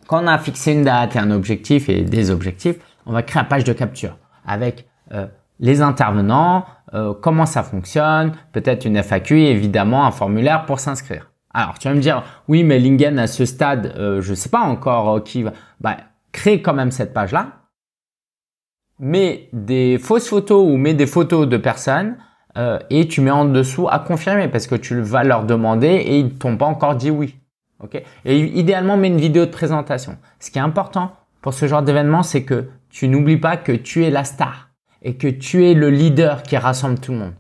quand 0.07 0.23
on 0.23 0.27
a 0.27 0.37
fixé 0.37 0.71
une 0.71 0.83
date 0.83 1.17
et 1.17 1.19
un 1.19 1.31
objectif 1.31 1.89
et 1.89 2.03
des 2.03 2.31
objectifs, 2.31 2.77
on 3.05 3.13
va 3.13 3.23
créer 3.23 3.41
une 3.41 3.47
page 3.47 3.63
de 3.63 3.73
capture 3.73 4.17
avec 4.45 4.87
euh, 5.11 5.27
les 5.59 5.81
intervenants, 5.81 6.65
euh, 6.93 7.13
comment 7.13 7.45
ça 7.45 7.63
fonctionne, 7.63 8.33
peut-être 8.51 8.85
une 8.85 8.97
FAQ 8.97 9.37
évidemment 9.39 10.05
un 10.05 10.11
formulaire 10.11 10.65
pour 10.65 10.79
s'inscrire. 10.79 11.31
Alors, 11.53 11.77
tu 11.77 11.87
vas 11.87 11.93
me 11.93 11.99
dire, 11.99 12.23
oui, 12.47 12.63
mais 12.63 12.79
Lingen, 12.79 13.19
à 13.19 13.27
ce 13.27 13.45
stade, 13.45 13.93
euh, 13.97 14.21
je 14.21 14.31
ne 14.31 14.35
sais 14.35 14.49
pas 14.49 14.61
encore 14.61 15.17
euh, 15.17 15.19
qui 15.19 15.43
va. 15.43 15.51
Bah, 15.79 15.97
quand 16.63 16.73
même 16.73 16.91
cette 16.91 17.13
page-là. 17.13 17.47
Mets 18.99 19.49
des 19.51 19.97
fausses 19.97 20.29
photos 20.29 20.63
ou 20.65 20.77
mets 20.77 20.93
des 20.93 21.07
photos 21.07 21.47
de 21.47 21.57
personnes 21.57 22.17
euh, 22.57 22.79
et 22.89 23.07
tu 23.07 23.19
mets 23.19 23.31
en 23.31 23.45
dessous 23.45 23.89
à 23.89 23.99
confirmer 23.99 24.47
parce 24.47 24.67
que 24.67 24.75
tu 24.75 25.01
vas 25.01 25.23
leur 25.23 25.43
demander 25.43 25.87
et 25.87 26.19
ils 26.19 26.33
t'ont 26.35 26.55
pas 26.55 26.67
encore 26.67 26.95
dit 26.95 27.11
oui. 27.11 27.35
Ok? 27.83 28.01
Et 28.25 28.39
idéalement, 28.39 28.95
mets 28.95 29.07
une 29.07 29.19
vidéo 29.19 29.45
de 29.45 29.51
présentation. 29.51 30.17
Ce 30.39 30.51
qui 30.51 30.59
est 30.59 30.61
important 30.61 31.15
pour 31.41 31.53
ce 31.53 31.67
genre 31.67 31.81
d'événement, 31.81 32.23
c'est 32.23 32.43
que 32.43 32.69
tu 32.91 33.07
n'oublies 33.07 33.37
pas 33.37 33.57
que 33.57 33.71
tu 33.71 34.03
es 34.03 34.09
la 34.09 34.23
star 34.23 34.69
et 35.01 35.15
que 35.15 35.27
tu 35.27 35.65
es 35.65 35.73
le 35.73 35.89
leader 35.89 36.43
qui 36.43 36.57
rassemble 36.57 36.99
tout 36.99 37.11
le 37.11 37.19
monde. 37.19 37.33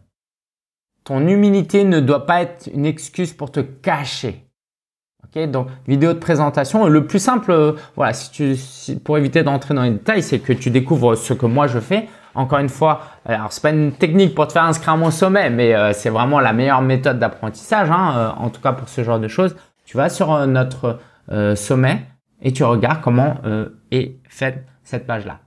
ton 1.03 1.27
humilité 1.27 1.83
ne 1.83 1.99
doit 1.99 2.27
pas 2.27 2.43
être 2.43 2.69
une 2.71 2.85
excuse 2.85 3.33
pour 3.33 3.51
te 3.51 3.59
cacher. 3.59 4.45
Ok, 5.23 5.49
donc 5.49 5.67
vidéo 5.87 6.13
de 6.13 6.19
présentation. 6.19 6.87
Le 6.87 7.07
plus 7.07 7.19
simple, 7.19 7.51
euh, 7.51 7.73
voilà, 7.95 8.13
si 8.13 8.31
tu, 8.31 8.99
pour 8.99 9.17
éviter 9.17 9.41
d'entrer 9.43 9.73
dans 9.73 9.81
les 9.81 9.91
détails, 9.91 10.21
c'est 10.21 10.39
que 10.39 10.53
tu 10.53 10.69
découvres 10.69 11.17
ce 11.17 11.33
que 11.33 11.47
moi 11.47 11.67
je 11.67 11.79
fais. 11.79 12.07
Encore 12.35 12.59
une 12.59 12.69
fois, 12.69 13.01
alors 13.25 13.51
c'est 13.51 13.61
pas 13.61 13.71
une 13.71 13.93
technique 13.93 14.35
pour 14.35 14.47
te 14.47 14.53
faire 14.53 14.63
inscrire 14.63 14.93
à 14.93 14.97
mon 14.97 15.11
sommet, 15.11 15.49
mais 15.49 15.73
euh, 15.73 15.91
c'est 15.93 16.09
vraiment 16.09 16.39
la 16.39 16.53
meilleure 16.53 16.81
méthode 16.81 17.17
d'apprentissage, 17.17 17.89
hein, 17.89 18.13
euh, 18.15 18.29
en 18.37 18.49
tout 18.49 18.61
cas 18.61 18.73
pour 18.73 18.87
ce 18.89 19.03
genre 19.03 19.19
de 19.19 19.27
choses. 19.27 19.55
Tu 19.85 19.97
vas 19.97 20.09
sur 20.09 20.47
notre 20.47 20.99
sommet 21.55 22.05
et 22.41 22.53
tu 22.53 22.63
regardes 22.63 23.01
comment 23.01 23.35
est 23.91 24.15
faite 24.29 24.65
cette 24.91 25.07
page-là. 25.07 25.39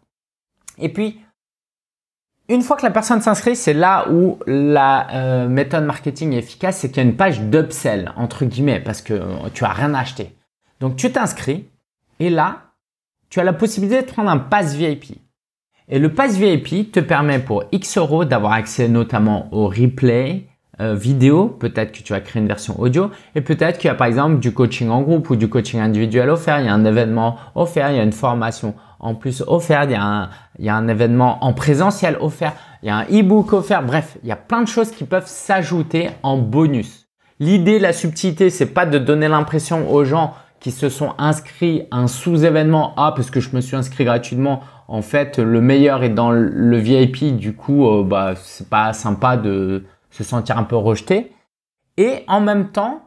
Et 0.78 0.88
puis, 0.88 1.20
une 2.48 2.62
fois 2.62 2.76
que 2.76 2.82
la 2.82 2.90
personne 2.90 3.22
s'inscrit, 3.22 3.56
c'est 3.56 3.72
là 3.72 4.06
où 4.10 4.38
la 4.46 5.08
euh, 5.12 5.48
méthode 5.48 5.84
marketing 5.84 6.32
est 6.32 6.38
efficace, 6.38 6.78
c'est 6.78 6.88
qu'il 6.88 6.98
y 6.98 7.06
a 7.06 7.08
une 7.08 7.16
page 7.16 7.40
d'upsell, 7.40 8.12
entre 8.16 8.44
guillemets, 8.44 8.80
parce 8.80 9.00
que 9.00 9.14
euh, 9.14 9.48
tu 9.54 9.64
as 9.64 9.72
rien 9.72 9.94
acheté. 9.94 10.34
Donc 10.80 10.96
tu 10.96 11.10
t'inscris 11.10 11.68
et 12.20 12.28
là, 12.28 12.62
tu 13.30 13.40
as 13.40 13.44
la 13.44 13.52
possibilité 13.52 14.02
de 14.02 14.06
prendre 14.06 14.30
un 14.30 14.38
pass 14.38 14.74
VIP. 14.74 15.18
Et 15.88 15.98
le 15.98 16.12
pass 16.12 16.36
VIP 16.36 16.92
te 16.92 17.00
permet 17.00 17.38
pour 17.38 17.64
X 17.72 17.98
euros 17.98 18.24
d'avoir 18.24 18.52
accès 18.52 18.88
notamment 18.88 19.48
au 19.52 19.68
replay 19.68 20.46
euh, 20.80 20.94
vidéo, 20.94 21.48
peut-être 21.48 21.92
que 21.92 22.02
tu 22.02 22.12
vas 22.12 22.20
créer 22.20 22.42
une 22.42 22.48
version 22.48 22.78
audio, 22.80 23.10
et 23.34 23.40
peut-être 23.40 23.78
qu'il 23.78 23.88
y 23.88 23.90
a 23.90 23.94
par 23.94 24.06
exemple 24.06 24.40
du 24.40 24.52
coaching 24.52 24.88
en 24.88 25.02
groupe 25.02 25.30
ou 25.30 25.36
du 25.36 25.48
coaching 25.48 25.80
individuel 25.80 26.30
offert, 26.30 26.58
il 26.58 26.66
y 26.66 26.68
a 26.68 26.74
un 26.74 26.84
événement 26.84 27.36
offert, 27.54 27.90
il 27.90 27.96
y 27.96 28.00
a 28.00 28.02
une 28.02 28.12
formation 28.12 28.74
en 29.04 29.14
plus 29.14 29.44
offert, 29.46 29.84
il 29.84 29.90
y 29.90 29.94
a 29.94 30.02
un, 30.02 30.30
il 30.58 30.64
y 30.64 30.68
a 30.68 30.74
un 30.74 30.88
événement 30.88 31.44
en 31.44 31.52
présentiel 31.52 32.16
offert, 32.20 32.54
il 32.82 32.86
y 32.86 32.90
a 32.90 32.96
un 32.96 33.04
e-book 33.04 33.52
offert. 33.52 33.82
Bref, 33.82 34.16
il 34.22 34.28
y 34.28 34.32
a 34.32 34.36
plein 34.36 34.62
de 34.62 34.68
choses 34.68 34.90
qui 34.90 35.04
peuvent 35.04 35.26
s'ajouter 35.26 36.08
en 36.22 36.38
bonus. 36.38 37.06
L'idée, 37.38 37.78
la 37.78 37.92
subtilité, 37.92 38.48
c'est 38.48 38.72
pas 38.72 38.86
de 38.86 38.98
donner 38.98 39.28
l'impression 39.28 39.92
aux 39.92 40.04
gens 40.04 40.34
qui 40.58 40.70
se 40.70 40.88
sont 40.88 41.12
inscrits 41.18 41.86
à 41.90 41.98
un 41.98 42.06
sous-événement. 42.06 42.94
Ah, 42.96 43.12
parce 43.14 43.30
que 43.30 43.40
je 43.40 43.54
me 43.54 43.60
suis 43.60 43.76
inscrit 43.76 44.04
gratuitement. 44.04 44.60
En 44.88 45.02
fait, 45.02 45.38
le 45.38 45.60
meilleur 45.60 46.02
est 46.02 46.08
dans 46.08 46.30
le 46.30 46.76
VIP. 46.78 47.36
Du 47.36 47.54
coup, 47.54 47.86
euh, 47.86 48.02
bah, 48.02 48.34
c'est 48.36 48.70
pas 48.70 48.94
sympa 48.94 49.36
de 49.36 49.84
se 50.10 50.24
sentir 50.24 50.56
un 50.56 50.64
peu 50.64 50.76
rejeté. 50.76 51.32
Et 51.98 52.24
en 52.28 52.40
même 52.40 52.70
temps, 52.70 53.02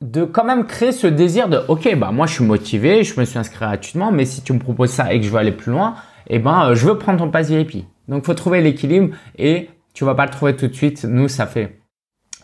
de 0.00 0.24
quand 0.24 0.44
même 0.44 0.66
créer 0.66 0.92
ce 0.92 1.06
désir 1.06 1.48
de 1.48 1.60
ok 1.68 1.96
bah 1.96 2.10
moi 2.12 2.26
je 2.26 2.34
suis 2.34 2.44
motivé, 2.44 3.04
je 3.04 3.18
me 3.18 3.24
suis 3.24 3.38
inscrit 3.38 3.64
gratuitement, 3.64 4.12
mais 4.12 4.24
si 4.24 4.42
tu 4.42 4.52
me 4.52 4.58
proposes 4.58 4.90
ça 4.90 5.12
et 5.12 5.20
que 5.20 5.26
je 5.26 5.30
veux 5.30 5.38
aller 5.38 5.52
plus 5.52 5.72
loin, 5.72 5.94
eh 6.26 6.38
ben 6.38 6.70
euh, 6.70 6.74
je 6.74 6.86
veux 6.86 6.98
prendre 6.98 7.18
ton 7.18 7.30
pass 7.30 7.48
VIP. 7.48 7.86
Donc 8.08 8.24
faut 8.26 8.34
trouver 8.34 8.60
l'équilibre 8.60 9.14
et 9.38 9.70
tu 9.94 10.04
vas 10.04 10.14
pas 10.14 10.26
le 10.26 10.30
trouver 10.30 10.56
tout 10.56 10.68
de 10.68 10.74
suite. 10.74 11.04
Nous 11.04 11.28
ça 11.28 11.46
fait 11.46 11.80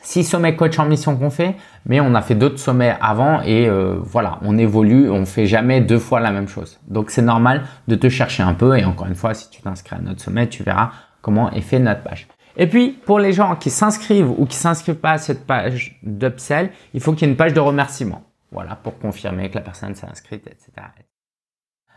six 0.02 0.25
sommets 0.25 0.57
coach 0.57 0.78
en 0.78 0.87
mission 0.87 1.16
qu'on 1.16 1.30
fait, 1.30 1.57
mais 1.87 2.00
on 2.00 2.14
a 2.14 2.23
fait 2.23 2.35
d'autres 2.35 2.59
sommets 2.59 2.97
avant 3.00 3.42
et 3.42 3.69
euh, 3.69 3.97
voilà, 4.00 4.38
on 4.42 4.57
évolue, 4.57 5.11
on 5.11 5.26
fait 5.26 5.47
jamais 5.47 5.80
deux 5.80 5.99
fois 5.99 6.21
la 6.21 6.30
même 6.30 6.49
chose. 6.49 6.78
Donc 6.88 7.11
c'est 7.11 7.23
normal 7.23 7.64
de 7.88 7.95
te 7.95 8.09
chercher 8.09 8.42
un 8.42 8.54
peu 8.54 8.78
et 8.78 8.85
encore 8.85 9.07
une 9.07 9.14
fois, 9.14 9.35
si 9.35 9.50
tu 9.50 9.61
t'inscris 9.61 9.97
à 9.97 10.00
notre 10.00 10.21
sommet, 10.21 10.49
tu 10.49 10.62
verras 10.62 10.90
comment 11.21 11.50
est 11.52 11.61
fait 11.61 11.78
notre 11.78 12.02
page. 12.02 12.28
Et 12.57 12.66
puis, 12.66 12.90
pour 12.90 13.19
les 13.19 13.33
gens 13.33 13.57
qui 13.57 13.71
s'inscrivent 13.71 14.30
ou 14.30 14.47
qui 14.47 14.57
s'inscrivent 14.57 14.97
pas 14.97 15.12
à 15.12 15.19
cette 15.19 15.47
page 15.47 15.99
d'upsell, 16.02 16.71
il 16.95 17.00
faut 17.00 17.12
qu'il 17.12 17.23
y 17.23 17.30
ait 17.30 17.33
une 17.33 17.37
page 17.37 17.54
de 17.54 17.61
remerciement. 17.61 18.23
Voilà, 18.52 18.75
pour 18.75 18.99
confirmer 18.99 19.49
que 19.49 19.54
la 19.54 19.61
personne 19.61 19.95
s'est 19.95 20.09
inscrite, 20.11 20.47
etc. 20.47 20.71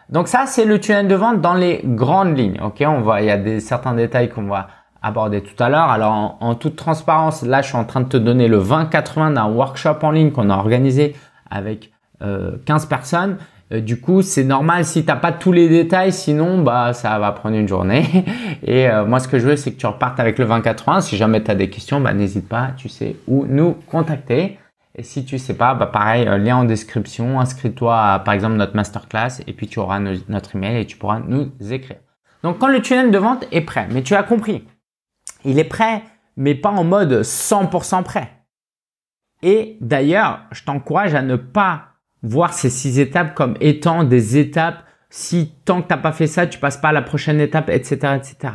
Donc 0.09 0.27
ça, 0.27 0.45
c'est 0.45 0.65
le 0.65 0.79
tunnel 0.79 1.07
de 1.07 1.15
vente 1.15 1.41
dans 1.41 1.55
les 1.55 1.81
grandes 1.83 2.37
lignes. 2.37 2.59
Ok, 2.61 2.83
on 2.85 3.01
va, 3.01 3.21
il 3.21 3.27
y 3.27 3.31
a 3.31 3.37
des, 3.37 3.59
certains 3.59 3.93
détails 3.93 4.29
qu'on 4.29 4.43
va 4.43 4.67
aborder 5.01 5.41
tout 5.41 5.61
à 5.61 5.69
l'heure. 5.69 5.89
Alors, 5.89 6.37
en, 6.39 6.55
toute 6.55 6.75
transparence, 6.75 7.41
là, 7.43 7.61
je 7.61 7.69
suis 7.69 7.77
en 7.77 7.85
train 7.85 8.01
de 8.01 8.07
te 8.07 8.17
donner 8.17 8.47
le 8.47 8.61
20-80 8.61 9.33
d'un 9.33 9.47
workshop 9.47 9.97
en 10.01 10.11
ligne 10.11 10.31
qu'on 10.31 10.49
a 10.49 10.55
organisé 10.55 11.15
avec 11.49 11.91
euh, 12.21 12.57
15 12.65 12.85
personnes. 12.85 13.37
Euh, 13.73 13.81
du 13.81 13.99
coup, 13.99 14.21
c'est 14.21 14.43
normal 14.43 14.85
si 14.85 15.03
t'as 15.05 15.15
pas 15.15 15.31
tous 15.31 15.51
les 15.51 15.67
détails, 15.67 16.13
sinon 16.13 16.61
bah 16.61 16.93
ça 16.93 17.17
va 17.19 17.31
prendre 17.31 17.55
une 17.55 17.67
journée. 17.67 18.25
Et 18.63 18.89
euh, 18.89 19.05
moi, 19.05 19.19
ce 19.19 19.27
que 19.27 19.39
je 19.39 19.47
veux, 19.47 19.55
c'est 19.55 19.71
que 19.71 19.77
tu 19.77 19.85
repartes 19.85 20.19
avec 20.19 20.37
le 20.37 20.45
2080. 20.45 21.01
Si 21.01 21.17
jamais 21.17 21.43
tu 21.43 21.51
as 21.51 21.55
des 21.55 21.69
questions, 21.69 21.99
bah 21.99 22.13
n'hésite 22.13 22.47
pas, 22.47 22.71
tu 22.77 22.89
sais 22.89 23.15
où 23.27 23.45
nous 23.45 23.73
contacter. 23.87 24.59
Et 24.95 25.01
si 25.01 25.25
tu 25.25 25.39
sais 25.39 25.55
pas, 25.55 25.73
bah 25.73 25.87
pareil, 25.87 26.27
euh, 26.27 26.37
lien 26.37 26.57
en 26.57 26.63
description, 26.65 27.39
inscris-toi 27.39 27.99
à 27.99 28.19
par 28.19 28.33
exemple 28.33 28.55
notre 28.55 28.75
masterclass 28.75 29.41
et 29.47 29.53
puis 29.53 29.67
tu 29.67 29.79
auras 29.79 29.99
notre 29.99 30.55
email 30.55 30.81
et 30.81 30.85
tu 30.85 30.97
pourras 30.97 31.19
nous 31.19 31.51
écrire. 31.71 31.97
Donc 32.43 32.59
quand 32.59 32.67
le 32.67 32.81
tunnel 32.81 33.09
de 33.09 33.17
vente 33.17 33.45
est 33.51 33.61
prêt, 33.61 33.87
mais 33.91 34.03
tu 34.03 34.13
as 34.13 34.21
compris, 34.21 34.67
il 35.45 35.57
est 35.57 35.63
prêt, 35.63 36.03
mais 36.37 36.53
pas 36.53 36.69
en 36.69 36.83
mode 36.83 37.21
100% 37.21 38.03
prêt. 38.03 38.29
Et 39.41 39.77
d'ailleurs, 39.81 40.41
je 40.51 40.63
t'encourage 40.63 41.15
à 41.15 41.21
ne 41.21 41.37
pas 41.37 41.92
voir 42.23 42.53
ces 42.53 42.69
six 42.69 42.99
étapes 42.99 43.35
comme 43.35 43.55
étant 43.59 44.03
des 44.03 44.37
étapes. 44.37 44.83
Si 45.09 45.53
tant 45.65 45.81
que 45.81 45.87
t'as 45.87 45.97
pas 45.97 46.11
fait 46.11 46.27
ça, 46.27 46.47
tu 46.47 46.57
passes 46.57 46.77
pas 46.77 46.89
à 46.89 46.93
la 46.93 47.03
prochaine 47.03 47.39
étape, 47.39 47.69
etc., 47.69 48.15
etc. 48.15 48.53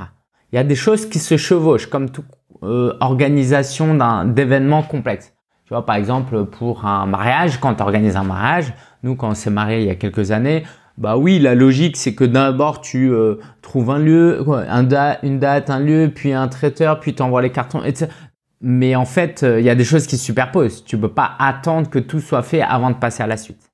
Il 0.52 0.56
y 0.56 0.58
a 0.58 0.64
des 0.64 0.74
choses 0.74 1.08
qui 1.08 1.18
se 1.18 1.36
chevauchent 1.36 1.86
comme 1.86 2.10
toute 2.10 2.24
euh, 2.64 2.94
organisation 3.00 3.94
d'un 3.94 4.24
d'événements 4.24 4.82
complexes. 4.82 5.32
Tu 5.66 5.74
vois, 5.74 5.86
par 5.86 5.96
exemple, 5.96 6.46
pour 6.46 6.86
un 6.86 7.06
mariage, 7.06 7.60
quand 7.60 7.74
tu 7.74 7.82
organises 7.82 8.16
un 8.16 8.24
mariage, 8.24 8.72
nous, 9.02 9.14
quand 9.14 9.28
on 9.28 9.34
s'est 9.34 9.50
marié 9.50 9.80
il 9.80 9.86
y 9.86 9.90
a 9.90 9.94
quelques 9.94 10.32
années, 10.32 10.64
bah 10.96 11.16
oui, 11.16 11.38
la 11.38 11.54
logique, 11.54 11.96
c'est 11.96 12.14
que 12.14 12.24
d'abord, 12.24 12.80
tu 12.80 13.12
euh, 13.12 13.36
trouves 13.62 13.90
un 13.90 14.00
lieu, 14.00 14.44
un 14.48 14.88
une 15.22 15.38
date, 15.38 15.70
un 15.70 15.78
lieu, 15.78 16.10
puis 16.12 16.32
un 16.32 16.48
traiteur, 16.48 16.98
puis 16.98 17.14
tu 17.14 17.22
envoies 17.22 17.42
les 17.42 17.52
cartons, 17.52 17.84
etc. 17.84 18.10
Mais 18.60 18.96
en 18.96 19.04
fait, 19.04 19.42
euh, 19.42 19.60
il 19.60 19.66
y 19.66 19.70
a 19.70 19.74
des 19.74 19.84
choses 19.84 20.06
qui 20.06 20.16
se 20.16 20.24
superposent. 20.24 20.84
Tu 20.84 20.98
peux 20.98 21.12
pas 21.12 21.36
attendre 21.38 21.88
que 21.88 21.98
tout 21.98 22.20
soit 22.20 22.42
fait 22.42 22.60
avant 22.60 22.90
de 22.90 22.96
passer 22.96 23.22
à 23.22 23.26
la 23.26 23.36
suite. 23.36 23.70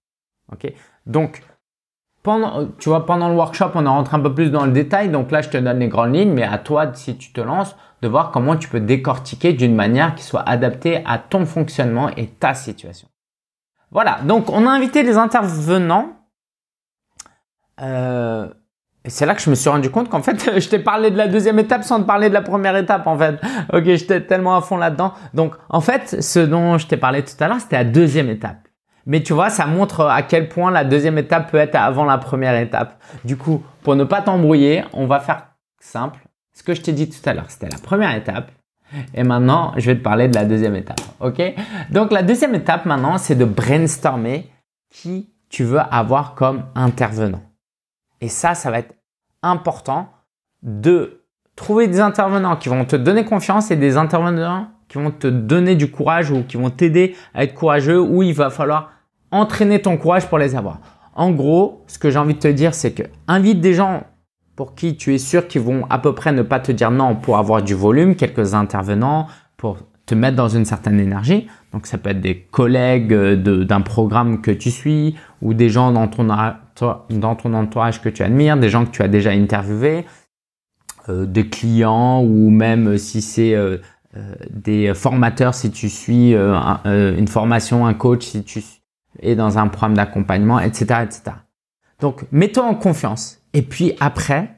Ok? 0.52 0.72
Donc, 1.06 1.42
pendant, 2.22 2.66
tu 2.78 2.88
vois, 2.88 3.06
pendant 3.06 3.28
le 3.28 3.34
workshop, 3.34 3.70
on 3.74 3.84
est 3.84 3.88
rentré 3.88 4.16
un 4.16 4.20
peu 4.20 4.34
plus 4.34 4.50
dans 4.50 4.66
le 4.66 4.72
détail. 4.72 5.10
Donc 5.10 5.30
là, 5.30 5.42
je 5.42 5.50
te 5.50 5.56
donne 5.56 5.78
les 5.78 5.88
grandes 5.88 6.14
lignes, 6.14 6.32
mais 6.32 6.42
à 6.42 6.58
toi, 6.58 6.92
si 6.94 7.16
tu 7.16 7.32
te 7.32 7.40
lances, 7.40 7.76
de 8.02 8.08
voir 8.08 8.30
comment 8.30 8.56
tu 8.56 8.68
peux 8.68 8.80
décortiquer 8.80 9.54
d'une 9.54 9.74
manière 9.74 10.14
qui 10.14 10.24
soit 10.24 10.42
adaptée 10.42 11.02
à 11.06 11.18
ton 11.18 11.46
fonctionnement 11.46 12.10
et 12.16 12.26
ta 12.26 12.54
situation. 12.54 13.08
Voilà. 13.90 14.20
Donc, 14.24 14.50
on 14.50 14.66
a 14.66 14.70
invité 14.70 15.02
les 15.02 15.16
intervenants. 15.16 16.16
Euh, 17.80 18.48
et 19.06 19.10
c'est 19.10 19.26
là 19.26 19.34
que 19.34 19.42
je 19.42 19.50
me 19.50 19.54
suis 19.54 19.68
rendu 19.68 19.90
compte 19.90 20.08
qu'en 20.08 20.22
fait, 20.22 20.58
je 20.60 20.68
t'ai 20.68 20.78
parlé 20.78 21.10
de 21.10 21.16
la 21.16 21.28
deuxième 21.28 21.58
étape 21.58 21.84
sans 21.84 22.00
te 22.00 22.06
parler 22.06 22.30
de 22.30 22.34
la 22.34 22.42
première 22.42 22.76
étape, 22.76 23.06
en 23.06 23.18
fait. 23.18 23.38
Ok, 23.72 23.84
j'étais 23.84 24.22
tellement 24.22 24.56
à 24.56 24.62
fond 24.62 24.78
là-dedans. 24.78 25.12
Donc, 25.34 25.54
en 25.68 25.80
fait, 25.80 26.22
ce 26.22 26.38
dont 26.38 26.78
je 26.78 26.86
t'ai 26.86 26.96
parlé 26.96 27.22
tout 27.22 27.34
à 27.40 27.48
l'heure, 27.48 27.60
c'était 27.60 27.76
la 27.76 27.84
deuxième 27.84 28.30
étape. 28.30 28.56
Mais 29.06 29.22
tu 29.22 29.34
vois, 29.34 29.50
ça 29.50 29.66
montre 29.66 30.06
à 30.06 30.22
quel 30.22 30.48
point 30.48 30.70
la 30.70 30.84
deuxième 30.84 31.18
étape 31.18 31.50
peut 31.50 31.58
être 31.58 31.74
avant 31.74 32.06
la 32.06 32.16
première 32.16 32.56
étape. 32.56 32.98
Du 33.24 33.36
coup, 33.36 33.62
pour 33.82 33.96
ne 33.96 34.04
pas 34.04 34.22
t'embrouiller, 34.22 34.84
on 34.94 35.06
va 35.06 35.20
faire 35.20 35.48
simple. 35.78 36.20
Ce 36.54 36.62
que 36.62 36.72
je 36.72 36.80
t'ai 36.80 36.92
dit 36.92 37.10
tout 37.10 37.28
à 37.28 37.34
l'heure, 37.34 37.50
c'était 37.50 37.68
la 37.68 37.78
première 37.78 38.14
étape. 38.14 38.50
Et 39.12 39.22
maintenant, 39.22 39.74
je 39.76 39.90
vais 39.90 39.96
te 39.96 40.02
parler 40.02 40.28
de 40.28 40.34
la 40.34 40.46
deuxième 40.46 40.76
étape. 40.76 41.00
Ok? 41.20 41.42
Donc, 41.90 42.12
la 42.12 42.22
deuxième 42.22 42.54
étape 42.54 42.86
maintenant, 42.86 43.18
c'est 43.18 43.34
de 43.34 43.44
brainstormer 43.44 44.50
qui 44.90 45.28
tu 45.50 45.64
veux 45.64 45.80
avoir 45.80 46.34
comme 46.34 46.62
intervenant. 46.74 47.42
Et 48.20 48.28
ça, 48.28 48.54
ça 48.54 48.70
va 48.70 48.78
être 48.78 48.93
important 49.44 50.08
de 50.62 51.20
trouver 51.56 51.86
des 51.86 52.00
intervenants 52.00 52.56
qui 52.56 52.68
vont 52.68 52.84
te 52.84 52.96
donner 52.96 53.24
confiance 53.24 53.70
et 53.70 53.76
des 53.76 53.96
intervenants 53.96 54.68
qui 54.88 54.98
vont 54.98 55.10
te 55.10 55.26
donner 55.26 55.76
du 55.76 55.90
courage 55.90 56.30
ou 56.30 56.42
qui 56.42 56.56
vont 56.56 56.70
t'aider 56.70 57.16
à 57.34 57.44
être 57.44 57.54
courageux 57.54 58.00
ou 58.00 58.22
il 58.22 58.34
va 58.34 58.50
falloir 58.50 58.90
entraîner 59.30 59.80
ton 59.80 59.96
courage 59.96 60.28
pour 60.28 60.38
les 60.38 60.54
avoir. 60.54 60.78
En 61.14 61.30
gros, 61.30 61.84
ce 61.86 61.98
que 61.98 62.10
j'ai 62.10 62.18
envie 62.18 62.34
de 62.34 62.40
te 62.40 62.48
dire, 62.48 62.74
c'est 62.74 62.92
que 62.92 63.04
invite 63.28 63.60
des 63.60 63.74
gens 63.74 64.04
pour 64.56 64.74
qui 64.74 64.96
tu 64.96 65.14
es 65.14 65.18
sûr 65.18 65.48
qu'ils 65.48 65.62
vont 65.62 65.86
à 65.90 65.98
peu 65.98 66.14
près 66.14 66.32
ne 66.32 66.42
pas 66.42 66.60
te 66.60 66.72
dire 66.72 66.90
non 66.90 67.16
pour 67.16 67.38
avoir 67.38 67.62
du 67.62 67.74
volume, 67.74 68.14
quelques 68.14 68.54
intervenants 68.54 69.26
pour 69.56 69.78
te 70.06 70.14
mettre 70.14 70.36
dans 70.36 70.48
une 70.48 70.64
certaine 70.64 71.00
énergie. 71.00 71.48
Donc 71.72 71.86
ça 71.86 71.98
peut 71.98 72.10
être 72.10 72.20
des 72.20 72.38
collègues 72.38 73.12
d'un 73.14 73.80
programme 73.80 74.40
que 74.40 74.50
tu 74.50 74.70
suis 74.70 75.16
ou 75.42 75.54
des 75.54 75.68
gens 75.68 75.92
dans 75.92 76.08
ton, 76.08 76.26
dans 76.26 77.34
ton 77.36 77.54
entourage 77.54 78.02
que 78.02 78.08
tu 78.08 78.22
admires, 78.22 78.56
des 78.56 78.68
gens 78.68 78.84
que 78.84 78.90
tu 78.90 79.02
as 79.02 79.08
déjà 79.08 79.30
interviewés, 79.30 80.04
euh, 81.08 81.26
des 81.26 81.48
clients 81.48 82.22
ou 82.22 82.50
même 82.50 82.98
si 82.98 83.22
c'est 83.22 83.54
euh, 83.54 83.78
euh, 84.16 84.34
des 84.50 84.94
formateurs, 84.94 85.54
si 85.54 85.70
tu 85.70 85.88
suis 85.88 86.34
une 86.34 87.28
formation, 87.28 87.86
un 87.86 87.94
coach, 87.94 88.24
si 88.24 88.44
tu 88.44 88.62
es 89.20 89.34
dans 89.34 89.58
un 89.58 89.68
programme 89.68 89.94
d'accompagnement, 89.94 90.60
etc., 90.60 91.00
etc. 91.02 91.22
Donc, 92.00 92.24
mets-toi 92.32 92.64
en 92.64 92.74
confiance. 92.74 93.40
Et 93.52 93.62
puis 93.62 93.94
après, 94.00 94.50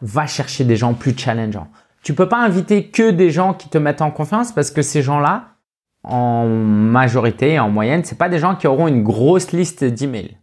va 0.00 0.26
chercher 0.26 0.64
des 0.64 0.76
gens 0.76 0.94
plus 0.94 1.16
challengeants. 1.16 1.68
Tu 2.04 2.14
peux 2.14 2.28
pas 2.28 2.44
inviter 2.44 2.88
que 2.88 3.10
des 3.10 3.30
gens 3.30 3.54
qui 3.54 3.70
te 3.70 3.78
mettent 3.78 4.02
en 4.02 4.10
confiance 4.10 4.52
parce 4.52 4.70
que 4.70 4.82
ces 4.82 5.02
gens-là, 5.02 5.56
en 6.02 6.46
majorité, 6.46 7.58
en 7.58 7.70
moyenne, 7.70 8.04
c'est 8.04 8.18
pas 8.18 8.28
des 8.28 8.38
gens 8.38 8.54
qui 8.56 8.66
auront 8.66 8.88
une 8.88 9.02
grosse 9.02 9.52
liste 9.52 9.84
d'emails. 9.84 10.36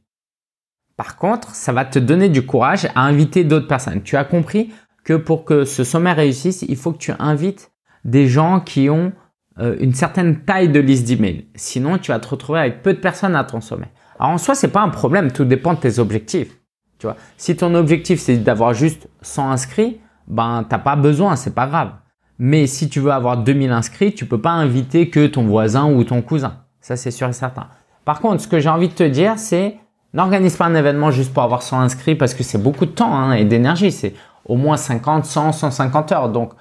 Par 0.97 1.17
contre, 1.17 1.53
ça 1.53 1.71
va 1.71 1.85
te 1.85 1.99
donner 1.99 2.29
du 2.29 2.45
courage 2.45 2.87
à 2.95 3.01
inviter 3.01 3.43
d'autres 3.43 3.67
personnes. 3.67 4.01
Tu 4.01 4.17
as 4.17 4.23
compris 4.23 4.73
que 5.03 5.13
pour 5.13 5.45
que 5.45 5.63
ce 5.63 5.83
sommet 5.83 6.13
réussisse, 6.13 6.63
il 6.67 6.75
faut 6.75 6.91
que 6.91 6.97
tu 6.97 7.11
invites 7.19 7.71
des 8.05 8.27
gens 8.27 8.59
qui 8.59 8.89
ont 8.89 9.13
euh, 9.59 9.75
une 9.79 9.93
certaine 9.93 10.43
taille 10.43 10.69
de 10.69 10.79
liste 10.79 11.05
d'emails. 11.05 11.45
Sinon, 11.53 11.99
tu 11.99 12.11
vas 12.11 12.19
te 12.19 12.27
retrouver 12.27 12.59
avec 12.59 12.81
peu 12.81 12.93
de 12.93 12.99
personnes 12.99 13.35
à 13.35 13.43
ton 13.43 13.61
sommet. 13.61 13.89
Alors 14.19 14.33
en 14.33 14.37
soi, 14.39 14.55
c'est 14.55 14.67
pas 14.67 14.81
un 14.81 14.89
problème, 14.89 15.31
tout 15.31 15.45
dépend 15.45 15.75
de 15.75 15.79
tes 15.79 15.99
objectifs. 15.99 16.57
Tu 16.97 17.05
vois, 17.05 17.17
si 17.37 17.55
ton 17.55 17.75
objectif 17.75 18.19
c'est 18.19 18.37
d'avoir 18.37 18.73
juste 18.73 19.09
100 19.21 19.51
inscrits, 19.51 19.99
ben 20.31 20.65
t'as 20.67 20.79
pas 20.79 20.95
besoin, 20.95 21.35
c'est 21.35 21.53
pas 21.53 21.67
grave. 21.67 21.91
Mais 22.39 22.65
si 22.65 22.89
tu 22.89 22.99
veux 22.99 23.11
avoir 23.11 23.37
2000 23.37 23.71
inscrits, 23.71 24.15
tu 24.15 24.25
peux 24.25 24.41
pas 24.41 24.51
inviter 24.51 25.09
que 25.09 25.27
ton 25.27 25.43
voisin 25.43 25.91
ou 25.91 26.03
ton 26.03 26.23
cousin. 26.23 26.55
Ça 26.79 26.95
c'est 26.95 27.11
sûr 27.11 27.27
et 27.27 27.33
certain. 27.33 27.67
Par 28.05 28.19
contre, 28.19 28.41
ce 28.41 28.47
que 28.47 28.59
j'ai 28.59 28.69
envie 28.69 28.87
de 28.87 28.93
te 28.93 29.03
dire, 29.03 29.37
c'est 29.37 29.77
n'organise 30.13 30.55
pas 30.55 30.65
un 30.65 30.75
événement 30.75 31.11
juste 31.11 31.33
pour 31.33 31.43
avoir 31.43 31.61
100 31.61 31.81
inscrits 31.81 32.15
parce 32.15 32.33
que 32.33 32.43
c'est 32.43 32.57
beaucoup 32.57 32.85
de 32.85 32.91
temps 32.91 33.13
hein, 33.13 33.33
et 33.33 33.45
d'énergie. 33.45 33.91
C'est 33.91 34.13
au 34.45 34.55
moins 34.55 34.77
50, 34.77 35.25
100, 35.25 35.51
150 35.51 36.11
heures. 36.11 36.29
Donc, 36.29 36.53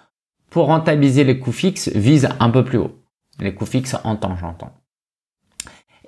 pour 0.50 0.66
rentabiliser 0.66 1.24
les 1.24 1.38
coûts 1.38 1.52
fixes, 1.52 1.88
vise 1.94 2.28
un 2.40 2.50
peu 2.50 2.64
plus 2.64 2.78
haut. 2.78 2.98
Les 3.38 3.54
coûts 3.54 3.66
fixes 3.66 3.96
en 4.04 4.16
temps, 4.16 4.36
j'entends. 4.36 4.72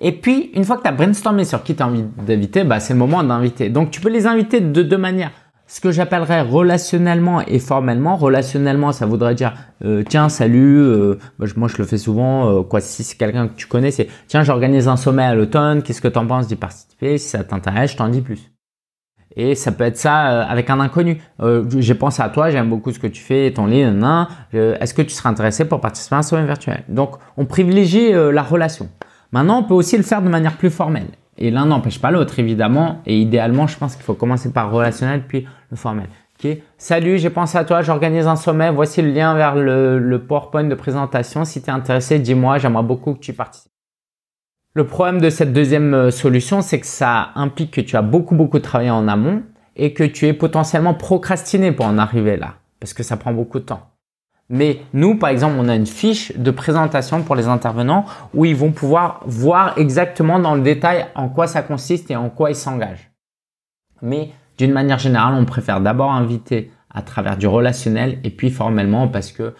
Et 0.00 0.12
puis, 0.12 0.50
une 0.54 0.64
fois 0.64 0.76
que 0.76 0.82
tu 0.82 0.88
as 0.88 0.92
brainstormé 0.92 1.44
sur 1.44 1.62
qui 1.62 1.76
tu 1.76 1.82
as 1.82 1.86
envie 1.86 2.02
d'inviter, 2.02 2.64
bah, 2.64 2.80
c'est 2.80 2.92
le 2.92 2.98
moment 2.98 3.22
d'inviter. 3.22 3.70
Donc, 3.70 3.90
tu 3.92 4.00
peux 4.00 4.08
les 4.08 4.26
inviter 4.26 4.60
de 4.60 4.82
deux 4.82 4.98
manières. 4.98 5.30
Ce 5.72 5.80
que 5.80 5.90
j'appellerais 5.90 6.42
relationnellement 6.42 7.40
et 7.40 7.58
formellement. 7.58 8.16
Relationnellement, 8.16 8.92
ça 8.92 9.06
voudrait 9.06 9.34
dire 9.34 9.54
euh, 9.86 10.02
tiens, 10.06 10.28
salut, 10.28 10.76
euh, 10.76 11.18
moi 11.56 11.66
je 11.66 11.78
le 11.78 11.84
fais 11.84 11.96
souvent, 11.96 12.60
euh, 12.60 12.80
si 12.80 13.02
c'est 13.02 13.16
quelqu'un 13.16 13.48
que 13.48 13.54
tu 13.54 13.66
connais, 13.66 13.90
c'est 13.90 14.06
tiens, 14.26 14.42
j'organise 14.42 14.86
un 14.86 14.98
sommet 14.98 15.22
à 15.22 15.34
l'automne, 15.34 15.82
qu'est-ce 15.82 16.02
que 16.02 16.08
tu 16.08 16.18
en 16.18 16.26
penses 16.26 16.46
d'y 16.46 16.56
participer? 16.56 17.16
Si 17.16 17.30
ça 17.30 17.42
t'intéresse, 17.42 17.92
je 17.92 17.96
t'en 17.96 18.08
dis 18.08 18.20
plus. 18.20 18.52
Et 19.34 19.54
ça 19.54 19.72
peut 19.72 19.84
être 19.84 19.96
ça 19.96 20.42
avec 20.42 20.68
un 20.68 20.78
inconnu. 20.78 21.22
j'ai 21.78 21.94
pensé 21.94 22.20
à 22.22 22.28
toi, 22.28 22.50
j'aime 22.50 22.68
beaucoup 22.68 22.92
ce 22.92 22.98
que 22.98 23.06
tu 23.06 23.22
fais, 23.22 23.50
ton 23.50 23.64
livre, 23.64 24.28
Est-ce 24.52 24.92
que 24.92 25.00
tu 25.00 25.14
serais 25.14 25.30
intéressé 25.30 25.64
pour 25.64 25.80
participer 25.80 26.16
à 26.16 26.18
un 26.18 26.22
sommet 26.22 26.44
virtuel? 26.44 26.84
Donc, 26.90 27.16
on 27.38 27.46
privilégie 27.46 28.12
la 28.12 28.42
relation. 28.42 28.90
Maintenant, 29.32 29.60
on 29.60 29.62
peut 29.62 29.72
aussi 29.72 29.96
le 29.96 30.02
faire 30.02 30.20
de 30.20 30.28
manière 30.28 30.58
plus 30.58 30.68
formelle. 30.68 31.08
Et 31.38 31.50
l'un 31.50 31.66
n'empêche 31.66 32.00
pas 32.00 32.10
l'autre, 32.10 32.38
évidemment. 32.38 33.00
Et 33.06 33.18
idéalement, 33.18 33.66
je 33.66 33.78
pense 33.78 33.94
qu'il 33.94 34.04
faut 34.04 34.14
commencer 34.14 34.52
par 34.52 34.70
relationnel, 34.70 35.24
puis 35.26 35.46
le 35.70 35.76
formel. 35.76 36.06
Okay. 36.38 36.62
Salut, 36.76 37.18
j'ai 37.18 37.30
pensé 37.30 37.56
à 37.56 37.64
toi, 37.64 37.82
j'organise 37.82 38.26
un 38.26 38.36
sommet. 38.36 38.70
Voici 38.70 39.00
le 39.00 39.10
lien 39.10 39.34
vers 39.34 39.54
le, 39.54 39.98
le 39.98 40.18
PowerPoint 40.24 40.64
de 40.64 40.74
présentation. 40.74 41.44
Si 41.44 41.62
tu 41.62 41.70
es 41.70 41.72
intéressé, 41.72 42.18
dis-moi, 42.18 42.58
j'aimerais 42.58 42.82
beaucoup 42.82 43.14
que 43.14 43.20
tu 43.20 43.32
participes. 43.32 43.72
Le 44.74 44.86
problème 44.86 45.20
de 45.20 45.28
cette 45.28 45.52
deuxième 45.52 45.92
euh, 45.92 46.10
solution, 46.10 46.62
c'est 46.62 46.80
que 46.80 46.86
ça 46.86 47.30
implique 47.34 47.70
que 47.70 47.80
tu 47.82 47.94
as 47.96 48.02
beaucoup, 48.02 48.34
beaucoup 48.34 48.58
travaillé 48.58 48.90
en 48.90 49.06
amont 49.06 49.42
et 49.76 49.92
que 49.92 50.04
tu 50.04 50.26
es 50.26 50.32
potentiellement 50.32 50.94
procrastiné 50.94 51.72
pour 51.72 51.86
en 51.86 51.98
arriver 51.98 52.36
là. 52.36 52.54
Parce 52.80 52.94
que 52.94 53.02
ça 53.02 53.16
prend 53.16 53.32
beaucoup 53.32 53.58
de 53.58 53.64
temps. 53.64 53.91
Mais 54.54 54.82
nous, 54.92 55.16
par 55.16 55.30
exemple, 55.30 55.56
on 55.58 55.68
a 55.70 55.74
une 55.74 55.86
fiche 55.86 56.36
de 56.36 56.50
présentation 56.50 57.22
pour 57.22 57.36
les 57.36 57.48
intervenants 57.48 58.04
où 58.34 58.44
ils 58.44 58.54
vont 58.54 58.70
pouvoir 58.70 59.22
voir 59.24 59.78
exactement 59.78 60.38
dans 60.38 60.54
le 60.54 60.60
détail 60.60 61.06
en 61.14 61.30
quoi 61.30 61.46
ça 61.46 61.62
consiste 61.62 62.10
et 62.10 62.16
en 62.16 62.28
quoi 62.28 62.50
ils 62.50 62.54
s'engagent. 62.54 63.10
Mais 64.02 64.28
d'une 64.58 64.72
manière 64.72 64.98
générale, 64.98 65.32
on 65.38 65.46
préfère 65.46 65.80
d'abord 65.80 66.12
inviter 66.12 66.70
à 66.90 67.00
travers 67.00 67.38
du 67.38 67.46
relationnel 67.46 68.18
et 68.24 68.30
puis 68.30 68.50
formellement 68.50 69.08
parce 69.08 69.32
que 69.32 69.54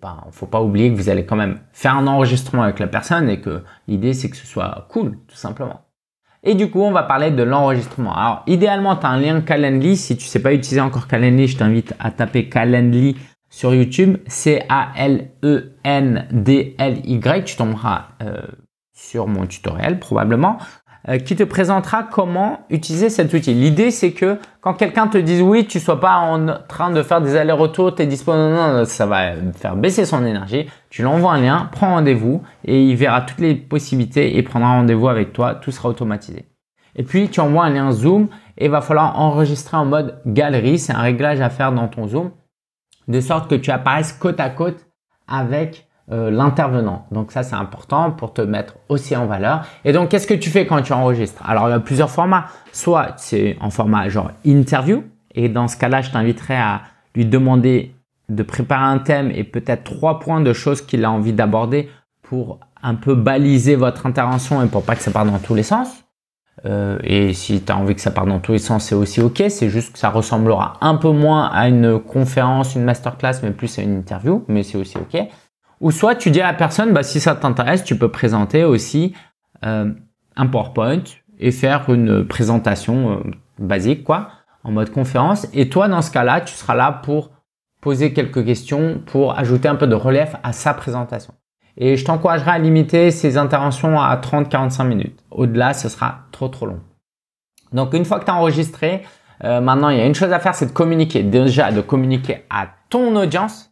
ben, 0.00 0.16
faut 0.30 0.46
pas 0.46 0.62
oublier 0.62 0.90
que 0.90 0.96
vous 0.96 1.10
allez 1.10 1.26
quand 1.26 1.36
même 1.36 1.60
faire 1.72 1.94
un 1.94 2.06
enregistrement 2.06 2.62
avec 2.62 2.78
la 2.78 2.86
personne 2.86 3.28
et 3.28 3.38
que 3.38 3.62
l'idée 3.86 4.14
c'est 4.14 4.30
que 4.30 4.36
ce 4.38 4.46
soit 4.46 4.86
cool, 4.88 5.18
tout 5.28 5.36
simplement. 5.36 5.82
Et 6.42 6.54
du 6.54 6.70
coup, 6.70 6.80
on 6.80 6.90
va 6.90 7.04
parler 7.04 7.30
de 7.30 7.42
l'enregistrement. 7.42 8.16
Alors, 8.16 8.42
idéalement, 8.48 8.96
tu 8.96 9.06
as 9.06 9.10
un 9.10 9.20
lien 9.20 9.40
Calendly. 9.42 9.96
Si 9.96 10.16
tu 10.16 10.24
sais 10.24 10.42
pas 10.42 10.52
utiliser 10.52 10.80
encore 10.80 11.06
Calendly, 11.06 11.46
je 11.46 11.56
t'invite 11.56 11.94
à 12.00 12.10
taper 12.10 12.48
Calendly 12.48 13.16
sur 13.52 13.72
YouTube, 13.74 14.16
C-A-L-E-N-D-L-Y. 14.26 15.34
Tu 17.44 17.56
tomberas 17.56 18.06
euh, 18.22 18.40
sur 18.94 19.28
mon 19.28 19.46
tutoriel 19.46 20.00
probablement, 20.00 20.56
euh, 21.10 21.18
qui 21.18 21.36
te 21.36 21.42
présentera 21.42 22.02
comment 22.02 22.60
utiliser 22.70 23.10
cet 23.10 23.34
outil. 23.34 23.52
L'idée, 23.52 23.90
c'est 23.90 24.12
que 24.12 24.38
quand 24.62 24.72
quelqu'un 24.72 25.06
te 25.06 25.18
dise 25.18 25.42
oui, 25.42 25.66
tu 25.66 25.80
sois 25.80 26.00
pas 26.00 26.16
en 26.16 26.46
train 26.66 26.90
de 26.90 27.02
faire 27.02 27.20
des 27.20 27.36
allers-retours, 27.36 27.94
tu 27.94 28.02
es 28.02 28.06
disponible, 28.06 28.54
non, 28.54 28.86
ça 28.86 29.04
va 29.04 29.34
faire 29.54 29.76
baisser 29.76 30.06
son 30.06 30.24
énergie. 30.24 30.66
Tu 30.88 31.02
l'envoies 31.02 31.32
un 31.32 31.40
lien, 31.42 31.68
prends 31.72 31.90
rendez-vous 31.90 32.42
et 32.64 32.82
il 32.82 32.96
verra 32.96 33.20
toutes 33.20 33.40
les 33.40 33.54
possibilités 33.54 34.38
et 34.38 34.42
prendra 34.42 34.70
rendez-vous 34.70 35.08
avec 35.08 35.34
toi. 35.34 35.56
Tout 35.56 35.72
sera 35.72 35.90
automatisé. 35.90 36.46
Et 36.96 37.02
puis, 37.02 37.28
tu 37.28 37.40
envoies 37.40 37.64
un 37.64 37.70
lien 37.70 37.92
Zoom 37.92 38.28
et 38.56 38.64
il 38.64 38.70
va 38.70 38.80
falloir 38.80 39.20
enregistrer 39.20 39.76
en 39.76 39.84
mode 39.84 40.22
galerie. 40.24 40.78
C'est 40.78 40.94
un 40.94 41.02
réglage 41.02 41.42
à 41.42 41.50
faire 41.50 41.72
dans 41.72 41.88
ton 41.88 42.08
Zoom 42.08 42.30
de 43.08 43.20
sorte 43.20 43.48
que 43.48 43.54
tu 43.54 43.70
apparaisses 43.70 44.12
côte 44.12 44.40
à 44.40 44.50
côte 44.50 44.86
avec 45.28 45.86
euh, 46.10 46.30
l'intervenant. 46.30 47.06
Donc 47.10 47.32
ça, 47.32 47.42
c'est 47.42 47.54
important 47.54 48.10
pour 48.10 48.32
te 48.32 48.42
mettre 48.42 48.74
aussi 48.88 49.16
en 49.16 49.26
valeur. 49.26 49.64
Et 49.84 49.92
donc, 49.92 50.10
qu'est-ce 50.10 50.26
que 50.26 50.34
tu 50.34 50.50
fais 50.50 50.66
quand 50.66 50.82
tu 50.82 50.92
enregistres? 50.92 51.42
Alors, 51.48 51.68
il 51.68 51.70
y 51.70 51.74
a 51.74 51.80
plusieurs 51.80 52.10
formats. 52.10 52.46
Soit 52.72 53.14
c'est 53.16 53.56
en 53.60 53.70
format 53.70 54.08
genre 54.08 54.30
interview. 54.44 55.04
Et 55.34 55.48
dans 55.48 55.68
ce 55.68 55.76
cas-là, 55.76 56.02
je 56.02 56.10
t'inviterai 56.10 56.56
à 56.56 56.82
lui 57.14 57.24
demander 57.24 57.94
de 58.28 58.42
préparer 58.42 58.84
un 58.84 58.98
thème 58.98 59.30
et 59.34 59.44
peut-être 59.44 59.84
trois 59.84 60.18
points 60.18 60.40
de 60.40 60.52
choses 60.52 60.82
qu'il 60.82 61.04
a 61.04 61.10
envie 61.10 61.32
d'aborder 61.32 61.88
pour 62.22 62.58
un 62.82 62.94
peu 62.94 63.14
baliser 63.14 63.76
votre 63.76 64.06
intervention 64.06 64.62
et 64.62 64.66
pour 64.66 64.84
pas 64.84 64.96
que 64.96 65.02
ça 65.02 65.10
parte 65.10 65.28
dans 65.28 65.38
tous 65.38 65.54
les 65.54 65.62
sens. 65.62 66.01
Euh, 66.64 66.98
et 67.02 67.32
si 67.34 67.62
tu 67.62 67.72
as 67.72 67.76
envie 67.76 67.94
que 67.94 68.00
ça 68.00 68.10
parte 68.10 68.28
dans 68.28 68.38
tous 68.38 68.52
les 68.52 68.58
sens, 68.58 68.84
c'est 68.84 68.94
aussi 68.94 69.20
ok. 69.20 69.42
C'est 69.48 69.70
juste 69.70 69.92
que 69.92 69.98
ça 69.98 70.10
ressemblera 70.10 70.74
un 70.80 70.96
peu 70.96 71.10
moins 71.10 71.46
à 71.46 71.68
une 71.68 71.98
conférence, 71.98 72.74
une 72.74 72.84
masterclass, 72.84 73.40
mais 73.42 73.50
plus 73.50 73.78
à 73.78 73.82
une 73.82 73.96
interview, 73.98 74.44
mais 74.48 74.62
c'est 74.62 74.78
aussi 74.78 74.98
ok. 74.98 75.28
Ou 75.80 75.90
soit 75.90 76.14
tu 76.14 76.30
dis 76.30 76.40
à 76.40 76.46
la 76.46 76.54
personne, 76.54 76.92
bah, 76.92 77.02
si 77.02 77.20
ça 77.20 77.34
t'intéresse, 77.34 77.82
tu 77.82 77.96
peux 77.96 78.10
présenter 78.10 78.64
aussi 78.64 79.14
euh, 79.64 79.92
un 80.36 80.46
PowerPoint 80.46 81.02
et 81.38 81.50
faire 81.50 81.88
une 81.90 82.26
présentation 82.26 83.12
euh, 83.12 83.30
basique, 83.58 84.04
quoi, 84.04 84.28
en 84.62 84.70
mode 84.70 84.90
conférence. 84.90 85.48
Et 85.52 85.68
toi, 85.68 85.88
dans 85.88 86.02
ce 86.02 86.12
cas-là, 86.12 86.40
tu 86.42 86.54
seras 86.54 86.74
là 86.74 86.92
pour 86.92 87.30
poser 87.80 88.12
quelques 88.12 88.44
questions, 88.44 89.02
pour 89.04 89.36
ajouter 89.36 89.66
un 89.66 89.74
peu 89.74 89.88
de 89.88 89.96
relief 89.96 90.36
à 90.44 90.52
sa 90.52 90.72
présentation. 90.72 91.34
Et 91.76 91.96
je 91.96 92.04
t'encouragerai 92.04 92.50
à 92.50 92.58
limiter 92.58 93.10
ces 93.10 93.38
interventions 93.38 94.00
à 94.00 94.14
30-45 94.16 94.86
minutes. 94.86 95.18
Au-delà, 95.30 95.72
ce 95.74 95.88
sera 95.88 96.20
trop 96.30 96.48
trop 96.48 96.66
long. 96.66 96.80
Donc 97.72 97.94
une 97.94 98.04
fois 98.04 98.20
que 98.20 98.26
tu 98.26 98.30
as 98.30 98.34
enregistré, 98.34 99.02
euh, 99.44 99.60
maintenant 99.60 99.88
il 99.88 99.98
y 99.98 100.00
a 100.00 100.06
une 100.06 100.14
chose 100.14 100.32
à 100.32 100.38
faire, 100.38 100.54
c'est 100.54 100.66
de 100.66 100.72
communiquer. 100.72 101.22
Déjà 101.22 101.72
de 101.72 101.80
communiquer 101.80 102.44
à 102.50 102.68
ton 102.90 103.16
audience 103.16 103.70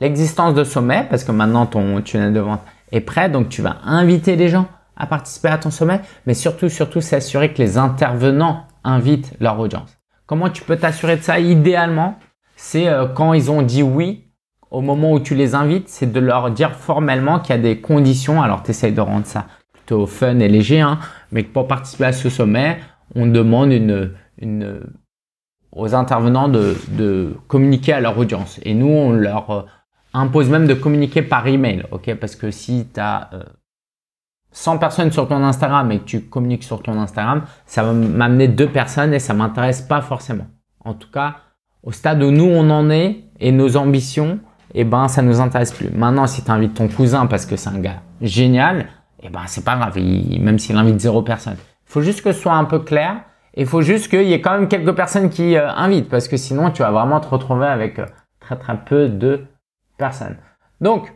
l'existence 0.00 0.54
de 0.54 0.64
sommet, 0.64 1.06
parce 1.10 1.24
que 1.24 1.32
maintenant 1.32 1.66
ton 1.66 2.00
tunnel 2.00 2.32
de 2.32 2.40
vente 2.40 2.62
est 2.92 3.00
prêt, 3.00 3.28
donc 3.28 3.48
tu 3.48 3.62
vas 3.62 3.78
inviter 3.84 4.36
les 4.36 4.48
gens 4.48 4.66
à 4.96 5.06
participer 5.06 5.48
à 5.48 5.58
ton 5.58 5.70
sommet, 5.70 6.00
mais 6.26 6.34
surtout, 6.34 6.68
surtout, 6.68 7.00
s'assurer 7.00 7.52
que 7.52 7.58
les 7.62 7.78
intervenants 7.78 8.64
invitent 8.84 9.34
leur 9.40 9.58
audience. 9.60 9.98
Comment 10.26 10.50
tu 10.50 10.62
peux 10.64 10.76
t'assurer 10.76 11.16
de 11.16 11.22
ça? 11.22 11.38
Idéalement, 11.38 12.18
c'est 12.56 12.88
euh, 12.88 13.06
quand 13.06 13.32
ils 13.32 13.50
ont 13.50 13.62
dit 13.62 13.82
oui, 13.82 14.27
au 14.70 14.80
moment 14.80 15.12
où 15.12 15.20
tu 15.20 15.34
les 15.34 15.54
invites, 15.54 15.88
c'est 15.88 16.12
de 16.12 16.20
leur 16.20 16.50
dire 16.50 16.72
formellement 16.72 17.40
qu'il 17.40 17.54
y 17.54 17.58
a 17.58 17.62
des 17.62 17.80
conditions. 17.80 18.42
Alors, 18.42 18.62
tu 18.62 18.70
essayes 18.70 18.92
de 18.92 19.00
rendre 19.00 19.26
ça 19.26 19.46
plutôt 19.72 20.06
fun 20.06 20.38
et 20.38 20.48
léger, 20.48 20.80
hein, 20.80 20.98
mais 21.32 21.44
que 21.44 21.52
pour 21.52 21.66
participer 21.66 22.04
à 22.04 22.12
ce 22.12 22.28
sommet, 22.28 22.78
on 23.14 23.26
demande 23.26 23.72
une, 23.72 24.12
une, 24.40 24.80
aux 25.72 25.94
intervenants 25.94 26.48
de, 26.48 26.76
de, 26.90 27.34
communiquer 27.46 27.94
à 27.94 28.00
leur 28.00 28.18
audience. 28.18 28.60
Et 28.64 28.74
nous, 28.74 28.88
on 28.88 29.12
leur 29.12 29.50
euh, 29.50 29.62
impose 30.12 30.50
même 30.50 30.66
de 30.66 30.74
communiquer 30.74 31.22
par 31.22 31.46
email, 31.46 31.84
ok? 31.90 32.14
Parce 32.16 32.36
que 32.36 32.50
si 32.50 32.86
tu 32.92 33.00
as 33.00 33.30
100 34.52 34.78
personnes 34.78 35.12
sur 35.12 35.28
ton 35.28 35.42
Instagram 35.44 35.90
et 35.92 36.00
que 36.00 36.04
tu 36.04 36.20
communiques 36.22 36.64
sur 36.64 36.82
ton 36.82 36.98
Instagram, 36.98 37.42
ça 37.66 37.82
va 37.82 37.92
m'amener 37.92 38.48
deux 38.48 38.68
personnes 38.68 39.14
et 39.14 39.18
ça 39.18 39.34
m'intéresse 39.34 39.82
pas 39.82 40.00
forcément. 40.00 40.46
En 40.84 40.94
tout 40.94 41.10
cas, 41.10 41.36
au 41.82 41.92
stade 41.92 42.22
où 42.22 42.30
nous 42.30 42.44
on 42.44 42.70
en 42.70 42.90
est 42.90 43.24
et 43.40 43.52
nos 43.52 43.76
ambitions, 43.76 44.40
eh 44.74 44.84
ben 44.84 45.08
ça 45.08 45.22
nous 45.22 45.40
intéresse 45.40 45.72
plus. 45.72 45.90
Maintenant, 45.90 46.26
si 46.26 46.42
tu 46.42 46.50
invites 46.50 46.74
ton 46.74 46.88
cousin 46.88 47.26
parce 47.26 47.46
que 47.46 47.56
c'est 47.56 47.70
un 47.70 47.78
gars 47.78 48.02
génial, 48.20 48.86
eh 49.22 49.28
ben 49.28 49.42
c'est 49.46 49.64
pas 49.64 49.76
grave, 49.76 49.98
même 49.98 50.58
s'il 50.58 50.76
invite 50.76 51.00
zéro 51.00 51.22
personne. 51.22 51.56
Il 51.88 51.92
faut 51.92 52.02
juste 52.02 52.22
que 52.22 52.32
ce 52.32 52.40
soit 52.40 52.54
un 52.54 52.64
peu 52.64 52.80
clair 52.80 53.22
et 53.54 53.62
il 53.62 53.66
faut 53.66 53.82
juste 53.82 54.08
qu'il 54.08 54.24
y 54.24 54.32
ait 54.32 54.40
quand 54.40 54.52
même 54.52 54.68
quelques 54.68 54.94
personnes 54.94 55.30
qui 55.30 55.56
euh, 55.56 55.70
invitent 55.70 56.08
parce 56.08 56.28
que 56.28 56.36
sinon 56.36 56.70
tu 56.70 56.82
vas 56.82 56.90
vraiment 56.90 57.20
te 57.20 57.28
retrouver 57.28 57.66
avec 57.66 57.98
euh, 57.98 58.06
très 58.40 58.56
très 58.56 58.76
peu 58.84 59.08
de 59.08 59.46
personnes. 59.96 60.36
Donc, 60.80 61.12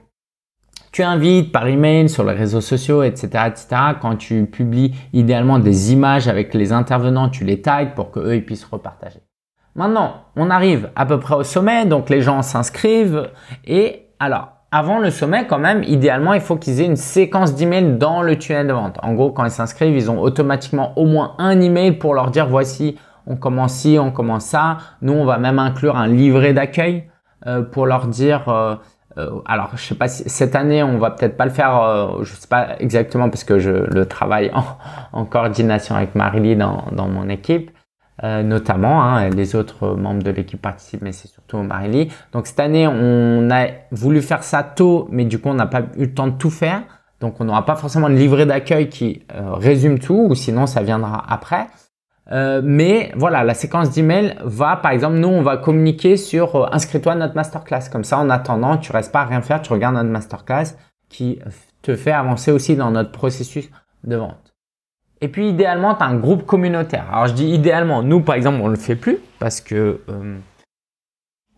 tu 0.91 1.03
invites 1.03 1.53
par 1.53 1.67
email, 1.67 2.09
sur 2.09 2.25
les 2.25 2.35
réseaux 2.35 2.61
sociaux, 2.61 3.03
etc., 3.03 3.45
etc. 3.47 3.67
Quand 4.01 4.17
tu 4.17 4.45
publies 4.45 4.95
idéalement 5.15 5.59
des 5.59 5.93
images 5.93 6.29
avec 6.29 6.53
les 6.53 6.73
intervenants, 6.73 7.31
tu 7.31 7.45
les 7.45 7.63
tags 7.63 7.87
pour 7.87 8.11
qu'eux 8.11 8.37
ils 8.37 8.45
puissent 8.45 8.65
repartager. 8.65 9.21
Maintenant, 9.75 10.25
on 10.37 10.51
arrive 10.51 10.91
à 10.97 11.07
peu 11.07 11.19
près 11.19 11.35
au 11.35 11.45
sommet, 11.45 11.87
donc 11.87 12.11
les 12.11 12.21
gens 12.21 12.43
s'inscrivent 12.43 13.31
et 13.65 14.07
alors 14.19 14.49
avant 14.75 14.99
le 14.99 15.11
sommet, 15.11 15.47
quand 15.47 15.59
même, 15.59 15.83
idéalement, 15.83 16.33
il 16.33 16.41
faut 16.41 16.57
qu'ils 16.57 16.81
aient 16.81 16.87
une 16.87 16.97
séquence 16.97 17.55
d'emails 17.55 17.99
dans 17.99 18.23
le 18.23 18.39
tunnel 18.39 18.69
de 18.69 18.73
vente. 18.73 18.99
En 19.03 19.13
gros, 19.13 19.31
quand 19.31 19.45
ils 19.45 19.51
s'inscrivent, 19.51 19.95
ils 19.95 20.11
ont 20.11 20.19
automatiquement 20.19 20.99
au 20.99 21.05
moins 21.05 21.35
un 21.37 21.61
email 21.61 21.93
pour 21.93 22.15
leur 22.15 22.31
dire 22.31 22.49
voici, 22.49 22.97
on 23.27 23.37
commence 23.37 23.75
ci, 23.75 23.99
on 24.01 24.11
commence 24.11 24.47
ça. 24.47 24.79
Nous, 25.03 25.13
on 25.13 25.27
va 25.27 25.37
même 25.37 25.59
inclure 25.59 25.99
un 25.99 26.07
livret 26.07 26.55
d'accueil 26.55 27.05
euh, 27.47 27.61
pour 27.61 27.85
leur 27.85 28.07
dire 28.07 28.49
euh, 28.49 28.77
alors, 29.45 29.73
je 29.75 29.83
sais 29.83 29.95
pas 29.95 30.09
si 30.09 30.27
cette 30.31 30.57
année, 30.57 30.83
on 30.83 30.97
va 30.97 31.11
peut-être 31.11 31.37
pas 31.37 31.45
le 31.45 31.51
faire. 31.51 32.23
je 32.23 32.33
sais 32.33 32.49
pas 32.49 32.81
exactement 32.81 33.29
parce 33.29 33.45
que 33.45 33.59
je 33.59 33.71
le 33.71 34.07
travaille 34.07 34.51
en, 35.13 35.27
coordination 35.27 35.95
avec 35.95 36.15
Marily 36.15 36.57
dans, 36.57 36.85
dans 36.93 37.09
mon 37.09 37.29
équipe. 37.29 37.71
Euh, 38.25 38.45
notamment. 38.45 39.03
Hein, 39.03 39.31
les 39.31 39.57
autres 39.57 39.97
membres 39.97 40.23
de 40.23 40.31
l'équipe 40.31 40.61
participent, 40.61 41.03
mais 41.03 41.11
c'est 41.11 41.27
surtout 41.27 41.59
Marily. 41.59 42.09
Donc 42.33 42.47
cette 42.47 42.61
année, 42.61 42.87
on 42.87 43.51
a 43.51 43.67
voulu 43.91 44.23
faire 44.23 44.45
ça 44.45 44.63
tôt, 44.63 45.09
mais 45.11 45.25
du 45.25 45.41
coup, 45.41 45.49
on 45.49 45.55
n'a 45.55 45.67
pas 45.67 45.83
eu 45.97 46.07
le 46.07 46.15
temps 46.15 46.29
de 46.29 46.37
tout 46.37 46.51
faire. 46.51 46.83
Donc 47.21 47.41
on 47.41 47.45
n'aura 47.45 47.65
pas 47.65 47.75
forcément 47.75 48.09
de 48.09 48.15
livret 48.15 48.47
d'accueil 48.47 48.89
qui 48.89 49.23
euh, 49.35 49.55
résume 49.55 49.99
tout, 49.99 50.27
ou 50.31 50.35
sinon 50.37 50.67
ça 50.67 50.83
viendra 50.83 51.25
après. 51.29 51.67
Euh, 52.31 52.61
mais 52.65 53.11
voilà, 53.17 53.43
la 53.43 53.55
séquence 53.55 53.91
d'email 53.91 54.37
va, 54.45 54.77
par 54.77 54.93
exemple, 54.93 55.17
nous, 55.17 55.29
on 55.29 55.43
va 55.43 55.57
communiquer 55.57 56.17
sur 56.17 56.73
inscris-toi 56.73 57.13
à 57.13 57.17
notre 57.17 57.35
masterclass. 57.35 57.89
Comme 57.91 58.05
ça, 58.05 58.19
en 58.19 58.31
attendant, 58.31 58.77
tu 58.77 58.93
restes 58.93 59.11
pas 59.11 59.23
à 59.23 59.25
rien 59.25 59.43
faire, 59.43 59.61
tu 59.63 59.73
regardes 59.73 59.97
notre 59.97 60.11
masterclass 60.11 60.77
qui 61.09 61.41
te 61.83 61.97
fait 61.97 62.13
avancer 62.13 62.53
aussi 62.53 62.77
dans 62.77 62.93
notre 62.93 63.11
processus 63.11 63.69
de 64.05 64.15
vente. 64.15 64.52
Et 65.23 65.29
puis 65.29 65.49
idéalement, 65.49 65.95
tu 65.95 66.03
as 66.03 66.07
un 66.07 66.17
groupe 66.17 66.45
communautaire. 66.45 67.07
Alors 67.11 67.29
je 67.29 67.33
dis 67.33 67.47
idéalement, 67.47 68.03
nous 68.03 68.21
par 68.21 68.35
exemple, 68.35 68.59
on 68.61 68.67
ne 68.67 68.73
le 68.73 68.77
fait 68.77 68.97
plus 68.97 69.19
parce 69.39 69.61
que 69.61 70.01
euh, 70.09 70.37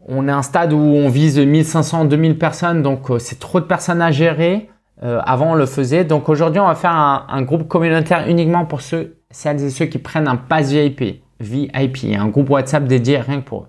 on 0.06 0.28
est 0.28 0.30
à 0.30 0.36
un 0.36 0.42
stade 0.42 0.74
où 0.74 0.76
on 0.76 1.08
vise 1.08 1.38
1500, 1.38 2.04
2000 2.04 2.38
personnes, 2.38 2.82
donc 2.82 3.10
euh, 3.10 3.18
c'est 3.18 3.38
trop 3.38 3.60
de 3.60 3.64
personnes 3.64 4.02
à 4.02 4.10
gérer. 4.10 4.68
Euh, 5.02 5.20
avant, 5.24 5.52
on 5.52 5.54
le 5.54 5.64
faisait. 5.64 6.04
Donc 6.04 6.28
aujourd'hui, 6.28 6.60
on 6.60 6.66
va 6.66 6.74
faire 6.74 6.92
un, 6.92 7.42
groupe 7.42 7.66
communautaire 7.66 8.28
uniquement 8.28 8.66
pour 8.66 8.82
ceux, 8.82 9.16
celles 9.30 9.62
et 9.62 9.70
ceux 9.70 9.86
qui 9.86 9.98
prennent 9.98 10.28
un 10.28 10.36
pass 10.36 10.70
VIP, 10.70 11.22
VIP, 11.40 12.14
un 12.16 12.28
groupe 12.28 12.50
WhatsApp 12.50 12.84
dédié 12.84 13.18
rien 13.18 13.40
que 13.40 13.46
pour 13.46 13.62
eux. 13.62 13.68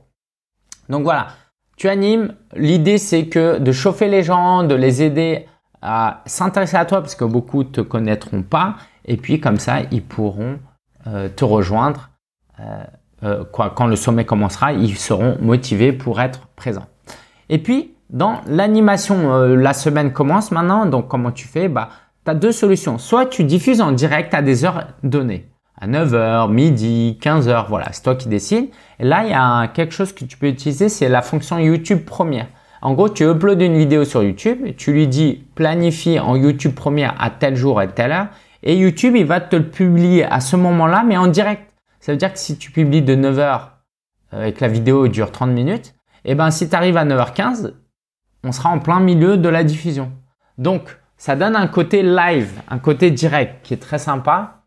Donc 0.90 1.04
voilà, 1.04 1.28
tu 1.78 1.88
animes. 1.88 2.36
L'idée, 2.54 2.98
c'est 2.98 3.28
que 3.28 3.60
de 3.60 3.72
chauffer 3.72 4.10
les 4.10 4.24
gens, 4.24 4.64
de 4.64 4.76
les 4.76 5.02
aider 5.02 5.48
à 5.82 6.22
s'intéresser 6.26 6.78
à 6.78 6.86
toi 6.86 7.02
parce 7.02 7.16
que 7.16 7.26
beaucoup 7.26 7.64
te 7.64 7.82
connaîtront 7.82 8.44
pas 8.44 8.76
et 9.06 9.18
puis 9.18 9.40
comme 9.40 9.58
ça, 9.60 9.82
ils 9.92 10.04
pourront 10.04 10.60
euh, 11.08 11.30
te 11.30 11.46
rejoindre. 11.46 12.10
Euh, 12.60 12.84
euh, 13.24 13.44
quoi, 13.44 13.72
quand 13.76 13.88
le 13.88 13.96
sommet 13.96 14.26
commencera, 14.26 14.74
ils 14.74 14.98
seront 14.98 15.38
motivés 15.42 15.94
pour 15.94 16.20
être 16.20 16.48
présents. 16.56 16.88
Et 17.50 17.60
puis, 17.60 17.94
dans 18.10 18.42
l'animation, 18.48 19.34
la 19.56 19.74
semaine 19.74 20.12
commence 20.12 20.52
maintenant. 20.52 20.86
Donc, 20.86 21.08
comment 21.08 21.32
tu 21.32 21.48
fais? 21.48 21.68
Bah, 21.68 21.90
Tu 22.24 22.32
as 22.32 22.36
deux 22.36 22.52
solutions. 22.52 22.98
Soit 22.98 23.28
tu 23.28 23.44
diffuses 23.44 23.82
en 23.82 23.92
direct 23.92 24.34
à 24.34 24.42
des 24.42 24.64
heures 24.66 24.88
données. 25.04 25.50
À 25.80 25.88
9h, 25.88 26.52
midi, 26.52 27.18
15h, 27.22 27.68
voilà, 27.68 27.92
c'est 27.92 28.04
toi 28.04 28.16
qui 28.16 28.30
décides. 28.30 28.70
Et 29.00 29.04
là, 29.04 29.24
il 29.26 29.32
y 29.32 29.34
a 29.34 29.68
quelque 29.68 29.94
chose 29.94 30.14
que 30.14 30.24
tu 30.24 30.38
peux 30.38 30.48
utiliser, 30.48 30.88
c'est 30.88 31.10
la 31.10 31.22
fonction 31.22 31.60
YouTube 31.60 32.06
première. 32.06 32.48
En 32.82 32.94
gros, 32.94 33.10
tu 33.10 33.24
uploads 33.24 33.62
une 33.62 33.78
vidéo 33.78 34.06
sur 34.06 34.24
YouTube, 34.24 34.76
tu 34.78 34.94
lui 34.94 35.08
dis 35.08 35.44
planifie 35.56 36.20
en 36.20 36.36
YouTube 36.36 36.74
première 36.74 37.16
à 37.20 37.30
tel 37.30 37.56
jour 37.56 37.82
et 37.82 37.90
telle 37.90 38.12
heure, 38.12 38.28
et 38.66 38.76
YouTube, 38.76 39.16
il 39.16 39.26
va 39.26 39.40
te 39.40 39.56
le 39.56 39.70
publier 39.70 40.26
à 40.26 40.40
ce 40.40 40.56
moment-là, 40.56 41.04
mais 41.06 41.18
en 41.18 41.28
direct. 41.28 41.72
Ça 42.00 42.12
veut 42.12 42.18
dire 42.18 42.34
que 42.34 42.40
si 42.40 42.58
tu 42.58 42.72
publies 42.72 43.04
de 43.04 43.16
9h 43.16 43.70
euh, 44.34 44.46
et 44.46 44.54
que 44.54 44.62
la 44.62 44.68
vidéo 44.68 45.08
dure 45.08 45.32
30 45.32 45.52
minutes, 45.52 45.94
eh 46.26 46.36
ben 46.36 46.50
si 46.50 46.68
tu 46.68 46.76
arrives 46.76 46.98
à 46.98 47.06
9h15, 47.06 47.74
on 48.44 48.52
sera 48.52 48.70
en 48.70 48.80
plein 48.80 49.00
milieu 49.00 49.38
de 49.38 49.50
la 49.50 49.64
diffusion. 49.64 50.12
Donc, 50.58 50.98
ça 51.18 51.36
donne 51.36 51.56
un 51.56 51.68
côté 51.68 52.04
live, 52.04 52.60
un 52.68 52.80
côté 52.80 53.12
direct 53.12 53.64
qui 53.64 53.74
est 53.74 53.82
très 53.82 54.00
sympa. 54.00 54.64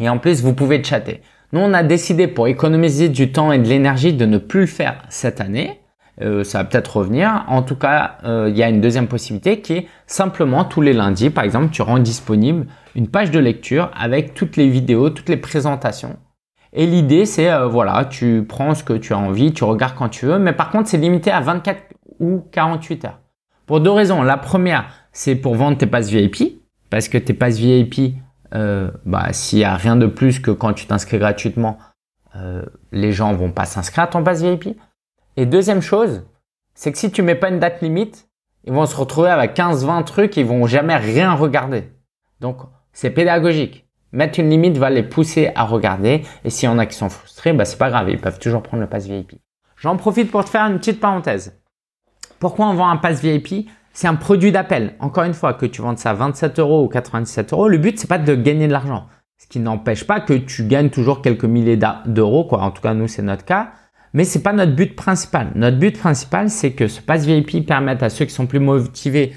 Et 0.00 0.08
en 0.08 0.18
plus, 0.18 0.42
vous 0.42 0.52
pouvez 0.52 0.82
chatter. 0.82 1.22
Nous, 1.52 1.60
on 1.60 1.72
a 1.72 1.82
décidé 1.82 2.26
pour 2.26 2.46
économiser 2.46 3.08
du 3.08 3.32
temps 3.32 3.52
et 3.52 3.58
de 3.58 3.66
l'énergie 3.66 4.12
de 4.12 4.26
ne 4.26 4.38
plus 4.38 4.60
le 4.62 4.66
faire 4.66 5.02
cette 5.08 5.40
année. 5.40 5.80
Euh, 6.20 6.44
ça 6.44 6.58
va 6.58 6.64
peut-être 6.64 6.98
revenir. 6.98 7.44
En 7.48 7.62
tout 7.62 7.76
cas, 7.76 8.18
euh, 8.24 8.48
il 8.50 8.56
y 8.56 8.62
a 8.62 8.68
une 8.68 8.80
deuxième 8.80 9.06
possibilité 9.06 9.60
qui 9.60 9.74
est 9.74 9.86
simplement 10.06 10.64
tous 10.64 10.80
les 10.80 10.92
lundis, 10.92 11.30
par 11.30 11.44
exemple, 11.44 11.70
tu 11.70 11.82
rends 11.82 11.98
disponible 11.98 12.66
une 12.98 13.06
page 13.06 13.30
de 13.30 13.38
lecture 13.38 13.92
avec 13.94 14.34
toutes 14.34 14.56
les 14.56 14.68
vidéos, 14.68 15.10
toutes 15.10 15.28
les 15.28 15.36
présentations. 15.36 16.16
Et 16.72 16.84
l'idée, 16.84 17.26
c'est 17.26 17.48
euh, 17.48 17.68
voilà, 17.68 18.04
tu 18.04 18.44
prends 18.46 18.74
ce 18.74 18.82
que 18.82 18.92
tu 18.92 19.12
as 19.12 19.18
envie, 19.18 19.52
tu 19.52 19.62
regardes 19.62 19.94
quand 19.94 20.08
tu 20.08 20.26
veux, 20.26 20.40
mais 20.40 20.52
par 20.52 20.70
contre, 20.70 20.88
c'est 20.88 20.98
limité 20.98 21.30
à 21.30 21.40
24 21.40 21.80
ou 22.18 22.44
48 22.50 23.04
heures. 23.04 23.20
Pour 23.66 23.80
deux 23.80 23.92
raisons. 23.92 24.22
La 24.22 24.36
première, 24.36 24.88
c'est 25.12 25.36
pour 25.36 25.54
vendre 25.54 25.78
tes 25.78 25.86
passes 25.86 26.10
VIP, 26.10 26.60
parce 26.90 27.08
que 27.08 27.18
tes 27.18 27.34
passes 27.34 27.58
VIP, 27.58 28.16
bah, 28.50 29.32
s'il 29.32 29.60
n'y 29.60 29.64
a 29.64 29.76
rien 29.76 29.94
de 29.94 30.06
plus 30.06 30.40
que 30.40 30.50
quand 30.50 30.72
tu 30.72 30.86
t'inscris 30.86 31.18
gratuitement, 31.18 31.78
les 32.90 33.12
gens 33.12 33.32
vont 33.34 33.52
pas 33.52 33.64
s'inscrire 33.64 34.04
à 34.04 34.06
ton 34.08 34.24
passe 34.24 34.42
VIP. 34.42 34.76
Et 35.36 35.46
deuxième 35.46 35.82
chose, 35.82 36.24
c'est 36.74 36.90
que 36.90 36.98
si 36.98 37.12
tu 37.12 37.22
mets 37.22 37.36
pas 37.36 37.50
une 37.50 37.60
date 37.60 37.80
limite, 37.80 38.28
ils 38.64 38.72
vont 38.72 38.86
se 38.86 38.96
retrouver 38.96 39.30
avec 39.30 39.54
15-20 39.54 40.02
trucs, 40.04 40.36
ils 40.36 40.46
vont 40.46 40.66
jamais 40.66 40.96
rien 40.96 41.34
regarder. 41.34 41.92
Donc, 42.40 42.62
c'est 43.00 43.10
pédagogique. 43.10 43.86
Mettre 44.10 44.40
une 44.40 44.50
limite 44.50 44.76
va 44.76 44.90
les 44.90 45.04
pousser 45.04 45.52
à 45.54 45.62
regarder. 45.62 46.24
Et 46.44 46.50
s'il 46.50 46.68
y 46.68 46.72
en 46.72 46.80
a 46.80 46.86
qui 46.86 46.96
sont 46.96 47.08
frustrés, 47.08 47.52
bah, 47.52 47.64
c'est 47.64 47.78
pas 47.78 47.90
grave. 47.90 48.10
Ils 48.10 48.20
peuvent 48.20 48.40
toujours 48.40 48.60
prendre 48.60 48.82
le 48.82 48.88
pass 48.88 49.06
VIP. 49.06 49.34
J'en 49.76 49.96
profite 49.96 50.32
pour 50.32 50.44
te 50.44 50.50
faire 50.50 50.64
une 50.64 50.78
petite 50.78 50.98
parenthèse. 50.98 51.60
Pourquoi 52.40 52.66
on 52.66 52.74
vend 52.74 52.88
un 52.88 52.96
pass 52.96 53.20
VIP? 53.22 53.70
C'est 53.92 54.08
un 54.08 54.16
produit 54.16 54.50
d'appel. 54.50 54.96
Encore 54.98 55.22
une 55.22 55.34
fois, 55.34 55.54
que 55.54 55.64
tu 55.64 55.80
vendes 55.80 55.98
ça 55.98 56.12
27 56.12 56.58
euros 56.58 56.82
ou 56.82 56.88
97 56.88 57.52
euros, 57.52 57.68
le 57.68 57.78
but, 57.78 58.00
c'est 58.00 58.08
pas 58.08 58.18
de 58.18 58.34
gagner 58.34 58.66
de 58.66 58.72
l'argent. 58.72 59.06
Ce 59.36 59.46
qui 59.46 59.60
n'empêche 59.60 60.02
pas 60.02 60.18
que 60.18 60.32
tu 60.32 60.64
gagnes 60.64 60.90
toujours 60.90 61.22
quelques 61.22 61.44
milliers 61.44 61.78
d'euros, 62.04 62.46
quoi. 62.46 62.62
En 62.62 62.72
tout 62.72 62.82
cas, 62.82 62.94
nous, 62.94 63.06
c'est 63.06 63.22
notre 63.22 63.44
cas. 63.44 63.74
Mais 64.12 64.24
c'est 64.24 64.42
pas 64.42 64.52
notre 64.52 64.74
but 64.74 64.96
principal. 64.96 65.52
Notre 65.54 65.78
but 65.78 65.96
principal, 65.96 66.50
c'est 66.50 66.72
que 66.72 66.88
ce 66.88 67.00
pass 67.00 67.24
VIP 67.24 67.64
permette 67.64 68.02
à 68.02 68.10
ceux 68.10 68.24
qui 68.24 68.34
sont 68.34 68.48
plus 68.48 68.58
motivés 68.58 69.36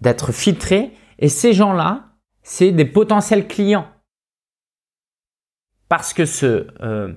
d'être 0.00 0.32
filtrés. 0.32 0.90
Et 1.20 1.28
ces 1.28 1.52
gens-là, 1.52 2.07
c'est 2.48 2.72
des 2.72 2.86
potentiels 2.86 3.46
clients. 3.46 3.84
Parce 5.90 6.14
que 6.14 6.24
ce 6.24 6.66
euh, 6.80 7.12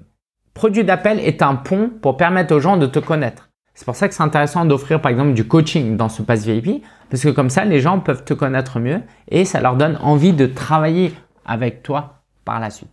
produit 0.53 0.83
d'appel 0.83 1.19
est 1.19 1.41
un 1.41 1.55
pont 1.55 1.89
pour 2.01 2.17
permettre 2.17 2.53
aux 2.53 2.59
gens 2.59 2.75
de 2.75 2.85
te 2.85 2.99
connaître. 2.99 3.49
C'est 3.73 3.85
pour 3.85 3.95
ça 3.95 4.09
que 4.09 4.13
c'est 4.13 4.23
intéressant 4.23 4.65
d'offrir 4.65 4.99
par 5.01 5.09
exemple 5.09 5.33
du 5.33 5.47
coaching 5.47 5.95
dans 5.95 6.09
ce 6.09 6.21
pass 6.21 6.45
VIP, 6.45 6.83
parce 7.09 7.23
que 7.23 7.29
comme 7.29 7.49
ça, 7.49 7.63
les 7.63 7.79
gens 7.79 7.99
peuvent 7.99 8.25
te 8.25 8.33
connaître 8.33 8.79
mieux 8.79 9.01
et 9.29 9.45
ça 9.45 9.61
leur 9.61 9.77
donne 9.77 9.97
envie 10.01 10.33
de 10.33 10.45
travailler 10.47 11.13
avec 11.45 11.81
toi 11.81 12.23
par 12.43 12.59
la 12.59 12.69
suite. 12.69 12.91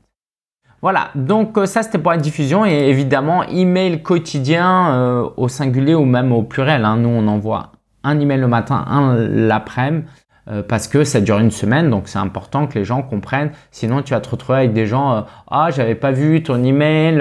Voilà, 0.80 1.10
donc 1.16 1.58
euh, 1.58 1.66
ça 1.66 1.82
c'était 1.82 1.98
pour 1.98 2.12
la 2.12 2.18
diffusion 2.18 2.64
et 2.64 2.88
évidemment 2.88 3.42
email 3.48 4.00
quotidien 4.00 4.92
euh, 4.92 5.28
au 5.36 5.48
singulier 5.48 5.96
ou 5.96 6.04
même 6.04 6.30
au 6.30 6.44
pluriel. 6.44 6.84
Hein. 6.84 6.98
Nous 6.98 7.08
on 7.08 7.26
envoie 7.26 7.72
un 8.04 8.20
email 8.20 8.38
le 8.38 8.46
matin, 8.46 8.84
un 8.86 9.16
l'après-midi 9.16 10.06
euh, 10.50 10.62
parce 10.62 10.88
que 10.88 11.04
ça 11.04 11.20
dure 11.20 11.38
une 11.38 11.50
semaine 11.50 11.90
donc 11.90 12.08
c'est 12.08 12.18
important 12.18 12.66
que 12.66 12.78
les 12.78 12.84
gens 12.84 13.02
comprennent. 13.02 13.50
Sinon 13.70 14.02
tu 14.02 14.14
vas 14.14 14.20
te 14.20 14.28
retrouver 14.28 14.58
avec 14.58 14.72
des 14.72 14.86
gens 14.86 15.26
ah 15.50 15.68
j'avais 15.70 15.94
pas 15.94 16.12
vu 16.12 16.42
ton 16.42 16.62
email, 16.62 17.16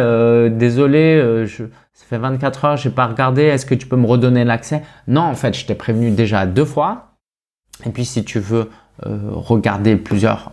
désolé, 0.51 1.45
je, 1.45 1.65
ça 1.93 2.05
fait 2.05 2.17
24 2.17 2.65
heures 2.65 2.77
j'ai 2.77 2.89
pas 2.89 3.07
regardé, 3.07 3.43
est-ce 3.43 3.65
que 3.65 3.75
tu 3.75 3.87
peux 3.87 3.97
me 3.97 4.07
redonner 4.07 4.45
l'accès? 4.45 4.83
Non 5.07 5.21
en 5.21 5.35
fait 5.35 5.53
je 5.55 5.65
t'ai 5.65 5.75
prévenu 5.75 6.11
déjà 6.11 6.45
deux 6.45 6.65
fois. 6.65 7.13
Et 7.85 7.89
puis 7.89 8.05
si 8.05 8.23
tu 8.23 8.39
veux 8.39 8.69
regarder 9.03 9.95
plusieurs 9.95 10.51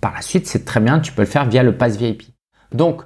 par 0.00 0.14
la 0.14 0.22
suite, 0.22 0.46
c'est 0.46 0.64
très 0.64 0.80
bien, 0.80 1.00
tu 1.00 1.12
peux 1.12 1.22
le 1.22 1.28
faire 1.28 1.46
via 1.46 1.62
le 1.62 1.76
pass 1.76 1.96
VIP. 1.96 2.22
Donc, 2.72 3.02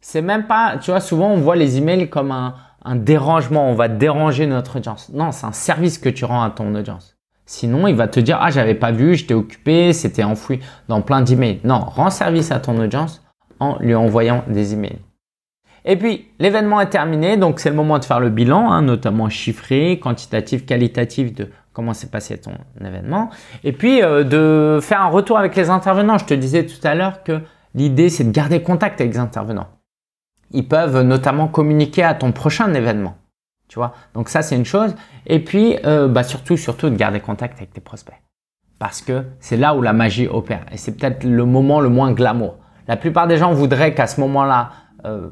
c'est 0.00 0.22
même 0.22 0.46
pas, 0.46 0.78
tu 0.78 0.90
vois, 0.90 1.00
souvent 1.00 1.30
on 1.30 1.38
voit 1.38 1.56
les 1.56 1.78
emails 1.78 2.08
comme 2.08 2.30
un, 2.30 2.54
dérangement, 2.94 3.68
on 3.68 3.74
va 3.74 3.88
déranger 3.88 4.46
notre 4.46 4.76
audience. 4.76 5.10
Non, 5.12 5.32
c'est 5.32 5.46
un 5.46 5.52
service 5.52 5.98
que 5.98 6.08
tu 6.08 6.24
rends 6.24 6.42
à 6.42 6.50
ton 6.50 6.74
audience. 6.74 7.15
Sinon, 7.46 7.86
il 7.86 7.94
va 7.94 8.08
te 8.08 8.20
dire, 8.20 8.38
ah, 8.40 8.50
j'avais 8.50 8.74
pas 8.74 8.90
vu, 8.90 9.14
j'étais 9.14 9.34
occupé, 9.34 9.92
c'était 9.92 10.24
enfoui 10.24 10.60
dans 10.88 11.00
plein 11.00 11.22
d'emails. 11.22 11.60
Non, 11.64 11.78
rends 11.78 12.10
service 12.10 12.50
à 12.50 12.58
ton 12.58 12.78
audience 12.78 13.22
en 13.60 13.78
lui 13.80 13.94
envoyant 13.94 14.44
des 14.48 14.74
emails. 14.74 14.98
Et 15.84 15.96
puis, 15.96 16.26
l'événement 16.40 16.80
est 16.80 16.90
terminé, 16.90 17.36
donc 17.36 17.60
c'est 17.60 17.70
le 17.70 17.76
moment 17.76 17.98
de 17.98 18.04
faire 18.04 18.18
le 18.18 18.28
bilan, 18.28 18.70
hein, 18.72 18.82
notamment 18.82 19.28
chiffré, 19.28 20.00
quantitatif, 20.02 20.66
qualitatif 20.66 21.32
de 21.32 21.48
comment 21.72 21.94
s'est 21.94 22.08
passé 22.08 22.36
ton 22.38 22.52
événement. 22.84 23.30
Et 23.62 23.72
puis, 23.72 24.02
euh, 24.02 24.24
de 24.24 24.80
faire 24.82 25.00
un 25.00 25.08
retour 25.08 25.38
avec 25.38 25.54
les 25.54 25.70
intervenants. 25.70 26.18
Je 26.18 26.24
te 26.24 26.34
disais 26.34 26.66
tout 26.66 26.84
à 26.84 26.96
l'heure 26.96 27.22
que 27.22 27.40
L'idée, 27.76 28.08
c'est 28.08 28.24
de 28.24 28.30
garder 28.30 28.62
contact 28.62 29.02
avec 29.02 29.12
les 29.12 29.20
intervenants. 29.20 29.68
Ils 30.50 30.66
peuvent 30.66 31.02
notamment 31.02 31.46
communiquer 31.46 32.02
à 32.02 32.14
ton 32.14 32.32
prochain 32.32 32.72
événement. 32.72 33.18
Tu 33.68 33.78
vois? 33.78 33.94
Donc 34.14 34.28
ça, 34.28 34.42
c'est 34.42 34.56
une 34.56 34.64
chose. 34.64 34.94
Et 35.26 35.40
puis, 35.40 35.76
euh, 35.84 36.08
bah 36.08 36.22
surtout, 36.22 36.56
surtout 36.56 36.90
de 36.90 36.96
garder 36.96 37.20
contact 37.20 37.58
avec 37.58 37.72
tes 37.72 37.80
prospects. 37.80 38.14
Parce 38.78 39.00
que 39.00 39.24
c'est 39.40 39.56
là 39.56 39.74
où 39.74 39.82
la 39.82 39.92
magie 39.92 40.28
opère. 40.28 40.64
Et 40.70 40.76
c'est 40.76 40.96
peut-être 40.96 41.24
le 41.24 41.44
moment 41.44 41.80
le 41.80 41.88
moins 41.88 42.12
glamour. 42.12 42.56
La 42.88 42.96
plupart 42.96 43.26
des 43.26 43.38
gens 43.38 43.52
voudraient 43.52 43.94
qu'à 43.94 44.06
ce 44.06 44.20
moment-là, 44.20 44.70
euh, 45.04 45.30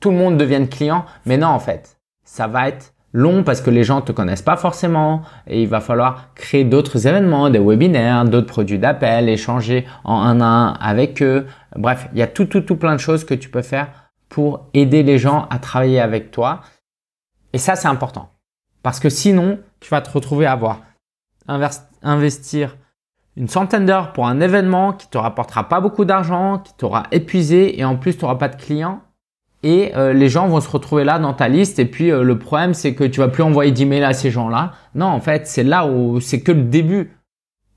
tout 0.00 0.10
le 0.10 0.16
monde 0.16 0.36
devienne 0.36 0.68
client. 0.68 1.04
Mais 1.26 1.36
non, 1.36 1.48
en 1.48 1.58
fait, 1.58 1.98
ça 2.24 2.46
va 2.46 2.68
être 2.68 2.94
long 3.14 3.44
parce 3.44 3.60
que 3.60 3.70
les 3.70 3.84
gens 3.84 4.00
te 4.02 4.12
connaissent 4.12 4.42
pas 4.42 4.56
forcément 4.56 5.22
et 5.46 5.62
il 5.62 5.68
va 5.68 5.80
falloir 5.80 6.34
créer 6.34 6.64
d'autres 6.64 7.06
événements, 7.06 7.48
des 7.48 7.60
webinaires, 7.60 8.24
d'autres 8.24 8.48
produits 8.48 8.78
d'appel, 8.78 9.28
échanger 9.28 9.86
en 10.02 10.18
un 10.20 10.40
à 10.40 10.44
un 10.44 10.72
avec 10.74 11.22
eux. 11.22 11.46
Bref, 11.76 12.08
il 12.12 12.18
y 12.18 12.22
a 12.22 12.26
tout, 12.26 12.44
tout, 12.44 12.60
tout 12.60 12.76
plein 12.76 12.94
de 12.94 13.00
choses 13.00 13.24
que 13.24 13.34
tu 13.34 13.48
peux 13.48 13.62
faire 13.62 13.88
pour 14.28 14.68
aider 14.74 15.04
les 15.04 15.16
gens 15.16 15.46
à 15.48 15.58
travailler 15.58 16.00
avec 16.00 16.32
toi. 16.32 16.60
Et 17.54 17.58
ça, 17.58 17.76
c'est 17.76 17.88
important. 17.88 18.28
Parce 18.82 19.00
que 19.00 19.08
sinon, 19.08 19.60
tu 19.80 19.88
vas 19.88 20.02
te 20.02 20.10
retrouver 20.10 20.44
à 20.44 20.52
avoir 20.52 20.82
investir 22.02 22.76
une 23.36 23.48
centaine 23.48 23.86
d'heures 23.86 24.12
pour 24.12 24.26
un 24.26 24.40
événement 24.40 24.92
qui 24.92 25.08
te 25.08 25.16
rapportera 25.18 25.68
pas 25.68 25.80
beaucoup 25.80 26.04
d'argent, 26.04 26.58
qui 26.58 26.74
t'aura 26.74 27.04
épuisé 27.12 27.78
et 27.78 27.84
en 27.84 27.96
plus 27.96 28.16
tu 28.16 28.24
n'auras 28.24 28.36
pas 28.36 28.48
de 28.48 28.56
clients. 28.56 29.00
Et 29.62 29.96
euh, 29.96 30.12
les 30.12 30.28
gens 30.28 30.48
vont 30.48 30.60
se 30.60 30.68
retrouver 30.68 31.04
là 31.04 31.18
dans 31.18 31.32
ta 31.32 31.48
liste. 31.48 31.78
Et 31.78 31.86
puis 31.86 32.10
euh, 32.10 32.22
le 32.22 32.38
problème, 32.38 32.74
c'est 32.74 32.94
que 32.94 33.04
tu 33.04 33.20
vas 33.20 33.28
plus 33.28 33.42
envoyer 33.42 33.72
d'emails 33.72 34.04
à 34.04 34.12
ces 34.12 34.30
gens-là. 34.30 34.72
Non, 34.94 35.06
en 35.06 35.20
fait, 35.20 35.46
c'est 35.46 35.64
là 35.64 35.86
où 35.86 36.20
c'est 36.20 36.42
que 36.42 36.52
le 36.52 36.62
début 36.62 37.16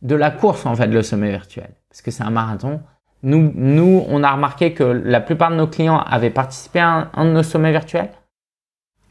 de 0.02 0.16
la 0.16 0.32
course 0.32 0.66
en 0.66 0.76
fait 0.76 0.88
le 0.88 1.02
sommet 1.04 1.30
virtuel, 1.30 1.70
parce 1.90 2.02
que 2.02 2.12
c'est 2.12 2.24
un 2.24 2.32
marathon. 2.32 2.82
Nous, 3.24 3.52
nous, 3.56 4.04
on 4.10 4.24
a 4.24 4.32
remarqué 4.32 4.74
que 4.74 4.84
la 4.84 5.22
plupart 5.22 5.50
de 5.52 5.56
nos 5.56 5.68
clients 5.68 6.00
avaient 6.00 6.30
participé 6.30 6.80
à 6.80 7.10
un, 7.14 7.26
de 7.26 7.32
nos 7.32 7.44
sommets 7.44 7.72
virtuels. 7.72 8.10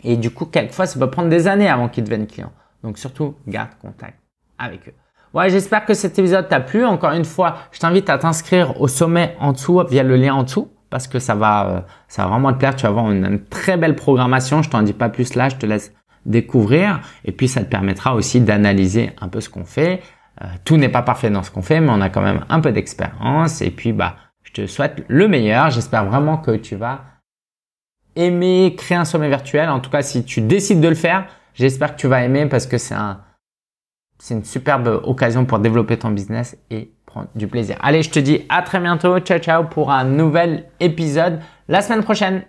Et 0.06 0.16
du 0.16 0.30
coup, 0.30 0.46
quelquefois, 0.46 0.86
ça 0.86 1.00
peut 1.00 1.10
prendre 1.10 1.28
des 1.28 1.48
années 1.48 1.68
avant 1.68 1.88
qu'ils 1.88 2.04
deviennent 2.04 2.28
clients. 2.28 2.52
Donc 2.84 2.96
surtout, 2.96 3.34
garde 3.48 3.70
contact 3.82 4.20
avec 4.56 4.88
eux. 4.88 4.94
Ouais, 5.34 5.50
j'espère 5.50 5.84
que 5.84 5.94
cet 5.94 6.16
épisode 6.16 6.48
t'a 6.48 6.60
plu. 6.60 6.84
Encore 6.84 7.10
une 7.10 7.24
fois, 7.24 7.56
je 7.72 7.80
t'invite 7.80 8.08
à 8.08 8.16
t'inscrire 8.16 8.80
au 8.80 8.86
sommet 8.86 9.36
en 9.40 9.52
dessous 9.52 9.82
via 9.90 10.04
le 10.04 10.14
lien 10.14 10.34
en 10.34 10.44
dessous 10.44 10.70
parce 10.90 11.08
que 11.08 11.18
ça 11.18 11.34
va, 11.34 11.66
euh, 11.66 11.80
ça 12.06 12.22
va 12.22 12.28
vraiment 12.30 12.52
te 12.52 12.58
plaire. 12.58 12.76
Tu 12.76 12.84
vas 12.84 12.90
avoir 12.90 13.10
une, 13.10 13.44
très 13.50 13.76
belle 13.76 13.96
programmation. 13.96 14.62
Je 14.62 14.70
t'en 14.70 14.82
dis 14.82 14.92
pas 14.92 15.08
plus 15.08 15.34
là, 15.34 15.48
je 15.48 15.56
te 15.56 15.66
laisse 15.66 15.92
découvrir. 16.24 17.00
Et 17.24 17.32
puis, 17.32 17.48
ça 17.48 17.64
te 17.64 17.68
permettra 17.68 18.14
aussi 18.14 18.40
d'analyser 18.40 19.10
un 19.20 19.26
peu 19.26 19.40
ce 19.40 19.48
qu'on 19.48 19.64
fait. 19.64 20.02
Euh, 20.40 20.46
tout 20.64 20.76
n'est 20.76 20.88
pas 20.88 21.02
parfait 21.02 21.30
dans 21.30 21.42
ce 21.42 21.50
qu'on 21.50 21.62
fait, 21.62 21.80
mais 21.80 21.90
on 21.90 22.00
a 22.00 22.10
quand 22.10 22.22
même 22.22 22.44
un 22.48 22.60
peu 22.60 22.70
d'expérience. 22.70 23.60
Et 23.60 23.72
puis, 23.72 23.92
bah, 23.92 24.14
je 24.44 24.52
te 24.52 24.66
souhaite 24.68 25.04
le 25.08 25.26
meilleur. 25.26 25.70
J'espère 25.70 26.04
vraiment 26.04 26.36
que 26.36 26.52
tu 26.52 26.76
vas 26.76 27.00
aimer 28.16 28.74
créer 28.76 28.98
un 28.98 29.04
sommet 29.04 29.28
virtuel. 29.28 29.68
En 29.68 29.80
tout 29.80 29.90
cas, 29.90 30.02
si 30.02 30.24
tu 30.24 30.40
décides 30.40 30.80
de 30.80 30.88
le 30.88 30.94
faire, 30.94 31.26
j'espère 31.54 31.94
que 31.94 32.00
tu 32.00 32.08
vas 32.08 32.22
aimer 32.22 32.46
parce 32.46 32.66
que 32.66 32.78
c'est 32.78 32.94
un, 32.94 33.20
c'est 34.18 34.34
une 34.34 34.44
superbe 34.44 35.00
occasion 35.04 35.44
pour 35.44 35.58
développer 35.58 35.98
ton 35.98 36.10
business 36.10 36.56
et 36.70 36.90
prendre 37.04 37.28
du 37.34 37.46
plaisir. 37.46 37.76
Allez, 37.80 38.02
je 38.02 38.10
te 38.10 38.18
dis 38.18 38.44
à 38.48 38.62
très 38.62 38.80
bientôt. 38.80 39.18
Ciao, 39.20 39.38
ciao 39.38 39.64
pour 39.64 39.90
un 39.90 40.04
nouvel 40.04 40.64
épisode 40.80 41.40
la 41.68 41.82
semaine 41.82 42.02
prochaine. 42.02 42.44